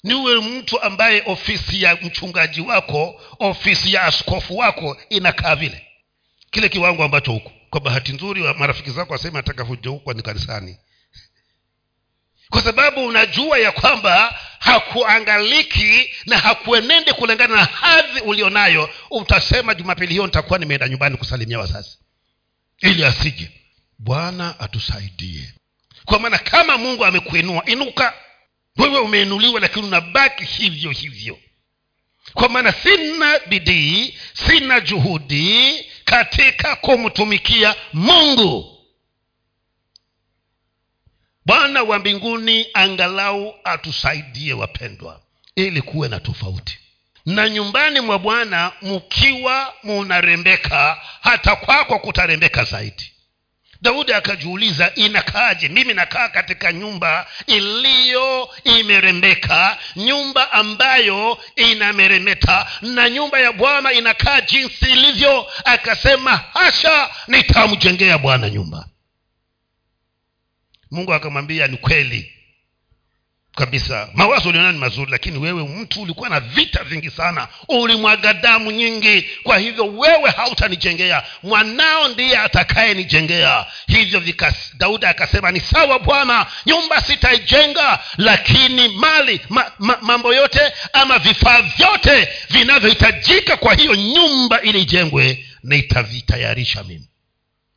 Niwe 0.04 0.42
mtu 0.42 0.82
ambaye 0.82 1.24
ofisi 1.26 1.82
ya 1.82 1.96
mchungaji 1.96 2.62
wako 2.62 3.22
ofisi 3.40 3.94
ya 3.94 4.04
askofu 4.04 4.58
wako 4.58 4.98
inakaa 5.10 5.56
vile. 5.56 5.88
Kile 6.52 6.70
kiwango 6.70 7.04
ambacho 7.04 7.32
huko 7.32 7.52
kwa 7.70 7.82
bahati 7.82 8.14
nzuri 8.14 8.42
marafiki 8.54 8.92
zako 8.92 9.14
wasema 9.14 9.44
huko 9.90 10.14
ni 10.14 10.22
kanisani. 10.22 10.78
Kwa 12.50 12.62
sababu 12.62 13.06
unajua 13.06 13.58
ya 13.60 13.72
kwamba 13.72 14.40
hakuangaliki 14.60 16.10
na 16.26 16.38
hakuenende 16.38 17.14
kulingana 17.14 17.56
na 17.56 17.66
hadhi 17.66 18.20
ulionayo. 18.20 18.90
Utasema 19.12 19.76
jumapili 19.76 20.10
hiyo 20.12 20.26
nitakuwa 20.26 20.60
nimeenda 20.60 20.90
nyumbani 20.90 21.18
kusalimia 21.18 21.60
wazazi. 21.60 21.98
Ili 22.82 23.06
asije. 23.06 23.52
Bwana 24.00 24.60
atusaidie 24.60 25.54
kwa 26.06 26.20
maana 26.20 26.38
kama 26.38 26.78
mungu 26.78 27.06
amekuinua 27.06 27.66
inuka. 27.66 28.14
Wewe 28.78 29.00
umeinuliwa 29.00 29.60
lakini 29.60 29.88
unabaki 29.88 30.44
hivyo 30.46 30.92
hivyo. 30.92 31.40
Kwa 32.34 32.50
maana 32.50 32.72
sina 32.72 33.40
bidii 33.40 34.18
sina 34.34 34.80
juhudi 34.80 35.86
katika 36.06 36.76
kumtumikia 36.76 37.76
mungu. 37.94 38.72
Bwana 41.46 41.84
wa 41.84 42.00
mbinguni 42.00 42.68
angalau 42.74 43.54
atusaidie 43.64 44.54
wapendwa 44.54 45.22
ili 45.56 45.82
kuwe 45.82 46.08
na 46.08 46.20
tofauti. 46.20 46.80
Na 47.26 47.50
nyumbani 47.50 48.00
mwa 48.00 48.20
bwana 48.20 48.72
mkiwa 48.82 49.74
munarembeka 49.84 51.02
hata 51.22 51.56
kwako 51.56 52.00
kutarembeka 52.00 52.64
zaidi 52.64 53.12
daudi 53.86 54.14
akajiuliza 54.14 54.92
inakaaje? 54.96 55.68
Mimi 55.70 55.94
nakaa 55.94 56.30
katika 56.30 56.74
nyumba 56.74 57.28
iliyo 57.48 58.50
imerembeka 58.64 59.78
nyumba 59.96 60.52
ambayo 60.52 61.38
inameremeta 61.56 62.68
na 62.82 63.10
nyumba 63.10 63.40
ya 63.40 63.52
bwana 63.52 63.94
inakaa 63.94 64.42
jinsi 64.42 64.86
ilivyo. 64.92 65.48
Akasema 65.66 66.38
hasha 66.38 67.10
nitamjengea 67.28 68.18
bwana 68.18 68.50
nyumba. 68.50 68.88
Mungu 70.92 71.14
akamwambia 71.14 71.68
ni 71.68 71.78
kweli 71.78 72.35
kabisa. 73.56 74.10
Mawazo 74.14 74.50
ulionayo 74.50 74.72
ni 74.74 74.80
mazuri? 74.80 75.12
Lakini 75.12 75.38
wewe 75.38 75.64
mtu 75.64 76.02
ulikuwa 76.02 76.30
na 76.30 76.40
vita 76.40 76.84
vingi 76.84 77.10
sana. 77.12 77.48
Ulimwaga 77.68 78.34
damu 78.34 78.72
nyingi. 78.72 79.30
Kwa 79.44 79.58
hivyo 79.58 79.86
wewe 79.88 80.30
hautanijengea. 80.30 81.24
Mwanao 81.44 82.08
ndiye 82.08 82.38
atakayenijengea. 82.38 83.66
Hivyo 83.88 84.22
daudi 84.74 85.06
akasema 85.06 85.52
ni 85.52 85.60
sawa 85.60 86.00
bwana 86.00 86.46
nyumba 86.66 87.02
sitaijenga 87.02 88.00
lakini 88.18 88.88
mali 88.88 89.42
ma, 89.50 89.72
ma, 89.80 89.98
mambo 90.02 90.34
yote 90.34 90.62
ama 90.94 91.20
vifaa 91.20 91.62
vyote 91.62 92.28
vinavyohitajika 92.50 93.58
kwa 93.58 93.74
hiyo 93.74 93.96
nyumba 93.96 94.62
ili 94.62 94.82
ijengwe 94.82 95.46
nitavitayarisha 95.64 96.84
mimi. 96.84 97.08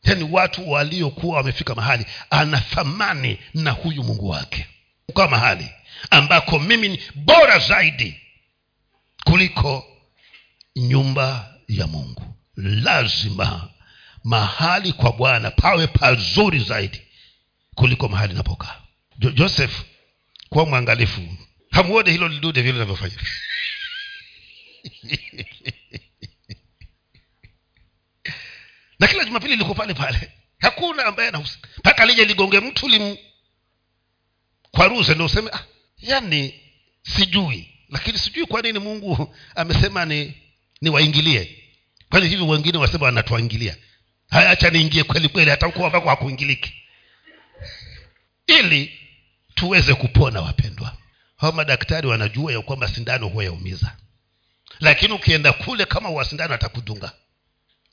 Yani 0.04 0.28
watu 0.30 0.70
waliokuwa 0.70 1.36
wamefika 1.36 1.74
mahali 1.74 2.04
ana 2.30 2.60
thamani 2.60 3.38
na 3.54 3.70
huyu 3.70 4.02
mungu 4.04 4.28
wake 4.28 4.66
kwa 5.12 5.28
mahali 5.28 5.68
ambako 6.10 6.58
mimi 6.58 6.88
ni 6.88 7.02
bora 7.14 7.58
zaidi 7.58 8.20
kuliko 9.24 9.86
nyumba 10.76 11.54
ya 11.68 11.86
mungu. 11.86 12.34
Lazima 12.56 13.70
mahali 14.24 14.92
kwa 14.92 15.12
bwana 15.12 15.50
pawe 15.50 15.86
pazuri 15.86 16.58
zaidi 16.58 17.02
kuliko 17.74 18.08
mahali 18.08 18.34
napokaa. 18.34 18.80
Jo, 19.18 19.30
joseph 19.30 19.82
kuwa 20.48 20.66
mwangalifu. 20.66 21.36
Hamuone 21.70 22.10
hilo 22.10 22.28
lidude 22.28 22.62
vile 22.62 22.72
linavyofanya? 22.72 23.16
Na 28.98 29.06
kila 29.06 29.24
jumapili 29.24 29.56
liko 29.56 29.74
pale 29.74 29.94
pale. 29.94 30.32
Hakuna 30.58 31.04
ambaye 31.04 31.28
anahusika 31.28 31.68
mpaka 31.78 32.06
lije 32.06 32.24
ligonge 32.24 32.60
mtu 32.60 32.88
lim 32.88 33.16
kwaruze 34.78 35.14
ndo 35.14 35.24
useme 35.24 35.50
ah, 35.52 35.64
yani 35.98 36.54
sijui. 37.02 37.68
Lakini 37.88 38.18
sijui 38.18 38.46
kwa 38.46 38.62
nini 38.62 38.78
mungu 38.78 39.34
amesema 39.54 40.04
ni 40.04 40.34
niwaingilie 40.80 41.64
kwani 42.10 42.28
hivi 42.28 42.42
wengine 42.42 42.78
wasema 42.78 43.04
wanatuangilia. 43.06 43.76
Haya 44.30 44.50
acha 44.50 44.70
niingie 44.70 45.04
kweli 45.04 45.28
kweli 45.28 45.50
hata 45.50 45.66
huko 45.66 45.86
ambako 45.86 46.08
hakuingiliki. 46.08 46.74
Ili 48.46 48.98
tuweze 49.54 49.94
kupona 49.94 50.40
wapendwa. 50.40 50.96
Hao 51.36 51.52
madaktari 51.52 52.06
wanajua 52.06 52.52
ya 52.52 52.60
kwamba 52.62 52.88
sindano 52.88 53.28
huwa 53.28 53.44
yaumiza. 53.44 53.96
Lakini 54.80 55.12
ukienda 55.12 55.52
kule 55.52 55.84
kama 55.84 56.08
wa 56.10 56.24
sindano 56.24 56.54
atakudunga. 56.54 57.12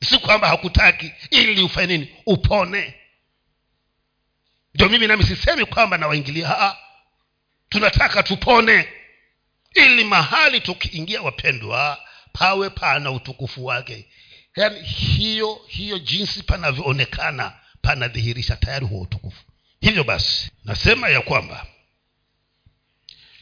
Si 0.02 0.18
kwamba 0.18 0.48
hakutaki 0.48 1.12
ili 1.30 1.62
ufanye 1.62 1.98
nini? 1.98 2.08
Upone 2.26 2.94
ndio 4.76 4.88
mimi 4.88 5.06
nami 5.06 5.24
sisemi 5.24 5.64
kwamba 5.64 5.98
nawaingilia. 5.98 6.76
Tunataka 7.68 8.22
tupone. 8.22 8.88
Ili 9.74 10.04
mahali 10.04 10.60
tukiingia 10.60 11.22
wapendwa 11.22 12.00
pawe 12.32 12.70
pana 12.70 13.10
utukufu 13.10 13.64
wake. 13.64 14.08
Yaani 14.56 14.82
hiyo 14.82 15.60
hiyo 15.68 15.98
jinsi 15.98 16.42
panavyoonekana 16.42 17.52
panadhihirisha 17.82 18.56
tayari 18.56 18.86
huo 18.86 19.00
utukufu. 19.00 19.42
Hivyo 19.80 20.04
basi 20.04 20.50
nasema 20.64 21.08
ya 21.08 21.20
kwamba 21.20 21.66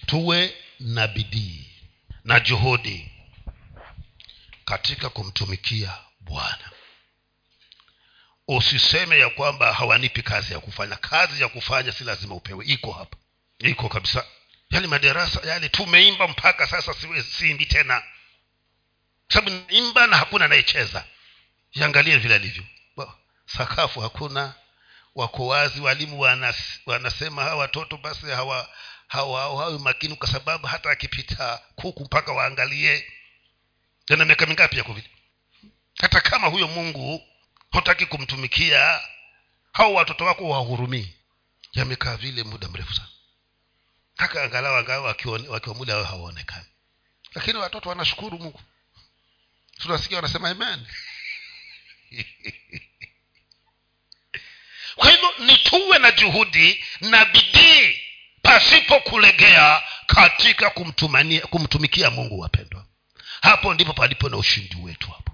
tuwe 0.06 0.54
na 0.80 1.08
bidii 1.08 1.66
na 2.24 2.40
juhudi 2.40 3.10
katika 4.64 5.08
kumtumikia 5.08 5.92
bwana 6.20 6.70
usiseme 8.48 9.18
ya 9.18 9.30
kwamba 9.30 9.72
hawanipi 9.72 10.22
kazi 10.22 10.52
ya 10.52 10.60
kufanya. 10.60 10.96
Kazi 10.96 11.42
ya 11.42 11.48
kufanya 11.48 11.92
si 11.92 12.04
lazima 12.04 12.34
upewe. 12.34 12.64
Iko 12.66 12.92
hapa. 12.92 13.16
Iko 13.58 13.88
kabisa. 13.88 14.26
Yale 14.70 14.86
madarasa 14.86 15.48
yale 15.48 15.68
tumeimba 15.68 16.28
mpaka 16.28 16.66
sasa 16.66 16.94
siimbi 17.38 17.66
tena. 17.66 18.02
Sababu 19.28 19.72
imba 19.72 20.06
na 20.06 20.16
hakuna 20.16 20.44
anayecheza. 20.44 21.04
Iangalie 21.72 22.16
vile 22.18 22.34
alivyo. 22.34 22.64
Sakafu 23.46 24.00
hakuna. 24.00 24.54
Wako 25.14 25.46
wazi 25.46 25.80
walimu 25.80 26.20
wanas, 26.20 26.56
wanasema 26.86 27.42
hawa 27.44 27.56
watoto 27.56 27.96
basi 27.96 28.26
hawa 28.26 28.68
hawawi 29.08 29.78
makini 29.78 30.16
kwa 30.16 30.28
sababu 30.28 30.66
hata 30.66 30.90
akipita 30.90 31.60
kuku 31.74 32.04
mpaka 32.04 32.32
waangalie. 32.32 33.06
Ana 34.10 34.24
miaka 34.24 34.46
mingapi 34.46 34.78
yako 34.78 34.92
vile 34.92 35.08
hata 35.98 36.20
kama 36.20 36.48
huyo 36.48 36.68
mungu 36.68 37.22
hutaki 37.74 38.06
kumtumikia 38.06 39.00
hao 39.72 39.94
watoto 39.94 40.24
wako 40.24 40.48
wahurumii. 40.48 41.14
Yamekaa 41.72 42.16
vile 42.16 42.42
muda 42.42 42.68
mrefu 42.68 42.94
sana. 42.94 43.08
Haka 44.16 44.42
angalau 44.42 44.76
angalau 44.76 45.04
wakiwa 45.48 45.74
muda 45.74 45.94
ao 45.94 46.04
hawaonekani. 46.04 46.66
Lakini 47.34 47.58
watoto 47.58 47.88
wanashukuru 47.88 48.38
mungu. 48.38 48.60
Tunasikia 49.78 50.16
wanasema 50.18 50.50
amen? 50.50 50.86
Kwa 54.96 55.10
hivyo 55.10 55.32
ni 55.38 55.56
tuwe 55.56 55.98
na 55.98 56.10
juhudi 56.10 56.84
na 57.00 57.24
bidii 57.24 58.00
pasipo 58.42 59.00
kulegea 59.00 59.82
katika 60.06 60.70
kumtumikia 61.50 62.10
mungu 62.10 62.40
wapendwa. 62.40 62.86
Hapo 63.42 63.74
ndipo 63.74 63.92
palipo 63.92 64.28
na 64.28 64.36
ushindi 64.36 64.76
wetu 64.76 65.10
hapo 65.10 65.33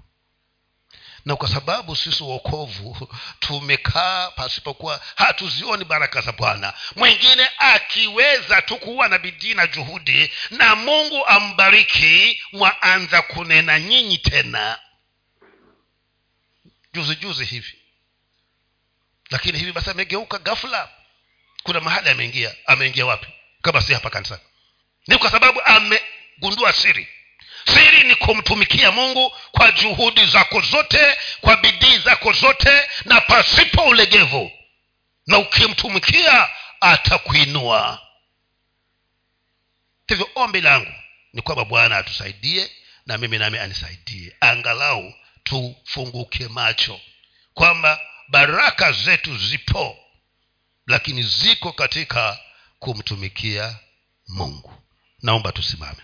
na 1.25 1.35
kwa 1.35 1.47
sababu 1.49 1.95
sisi 1.95 2.23
uokovu 2.23 3.09
tumekaa 3.39 4.31
pasipokuwa 4.31 5.01
hatuzioni 5.15 5.85
baraka 5.85 6.21
za 6.21 6.31
bwana. 6.31 6.73
Mwingine 6.95 7.49
akiweza 7.57 8.61
tu 8.61 8.77
kuwa 8.77 9.07
na 9.07 9.19
bidii 9.19 9.53
na 9.53 9.67
juhudi 9.67 10.31
na 10.51 10.75
mungu 10.75 11.25
ambariki 11.27 12.41
mwaanza 12.51 13.21
kunena 13.21 13.79
nyinyi 13.79 14.17
tena. 14.17 14.79
Juzi 16.93 17.15
juzi 17.15 17.45
hivi. 17.45 17.75
Lakini 19.29 19.57
hivi 19.59 19.71
basi 19.71 19.89
amegeuka 19.89 20.37
ghafla. 20.39 20.89
Kuna 21.63 21.79
mahali 21.79 22.09
ameingia. 22.09 22.55
Ameingia 22.65 23.05
wapi? 23.05 23.27
Kama 23.61 23.81
si 23.81 23.93
hapa 23.93 24.09
kanisani. 24.09 24.41
Ni 25.07 25.17
kwa 25.17 25.31
sababu 25.31 25.61
amegundua 25.61 26.73
siri 26.73 27.07
siri 27.65 28.03
ni 28.03 28.15
kumtumikia 28.15 28.91
mungu 28.91 29.35
kwa 29.51 29.71
juhudi 29.71 30.25
zako 30.25 30.61
zote 30.61 31.17
kwa 31.41 31.57
bidii 31.57 31.97
zako 31.97 32.31
zote 32.33 32.87
na 33.05 33.21
pasipo 33.21 33.83
ulegevu. 33.83 34.51
Na 35.27 35.37
ukimtumikia 35.37 36.49
atakuinua. 36.81 38.01
Hivyo 40.07 40.29
ombi 40.35 40.61
langu 40.61 40.93
ni 41.33 41.41
kwamba 41.41 41.65
bwana 41.65 41.97
atusaidie 41.97 42.71
na 43.05 43.17
mimi 43.17 43.37
nami 43.37 43.57
anisaidie. 43.57 44.35
Angalau 44.39 45.13
tufunguke 45.43 46.47
macho 46.47 47.01
kwamba 47.53 47.99
baraka 48.27 48.91
zetu 48.91 49.37
zipo 49.37 49.97
lakini 50.87 51.23
ziko 51.23 51.71
katika 51.71 52.39
kumtumikia 52.79 53.75
mungu. 54.27 54.73
Naomba 55.21 55.51
tusimame 55.51 56.01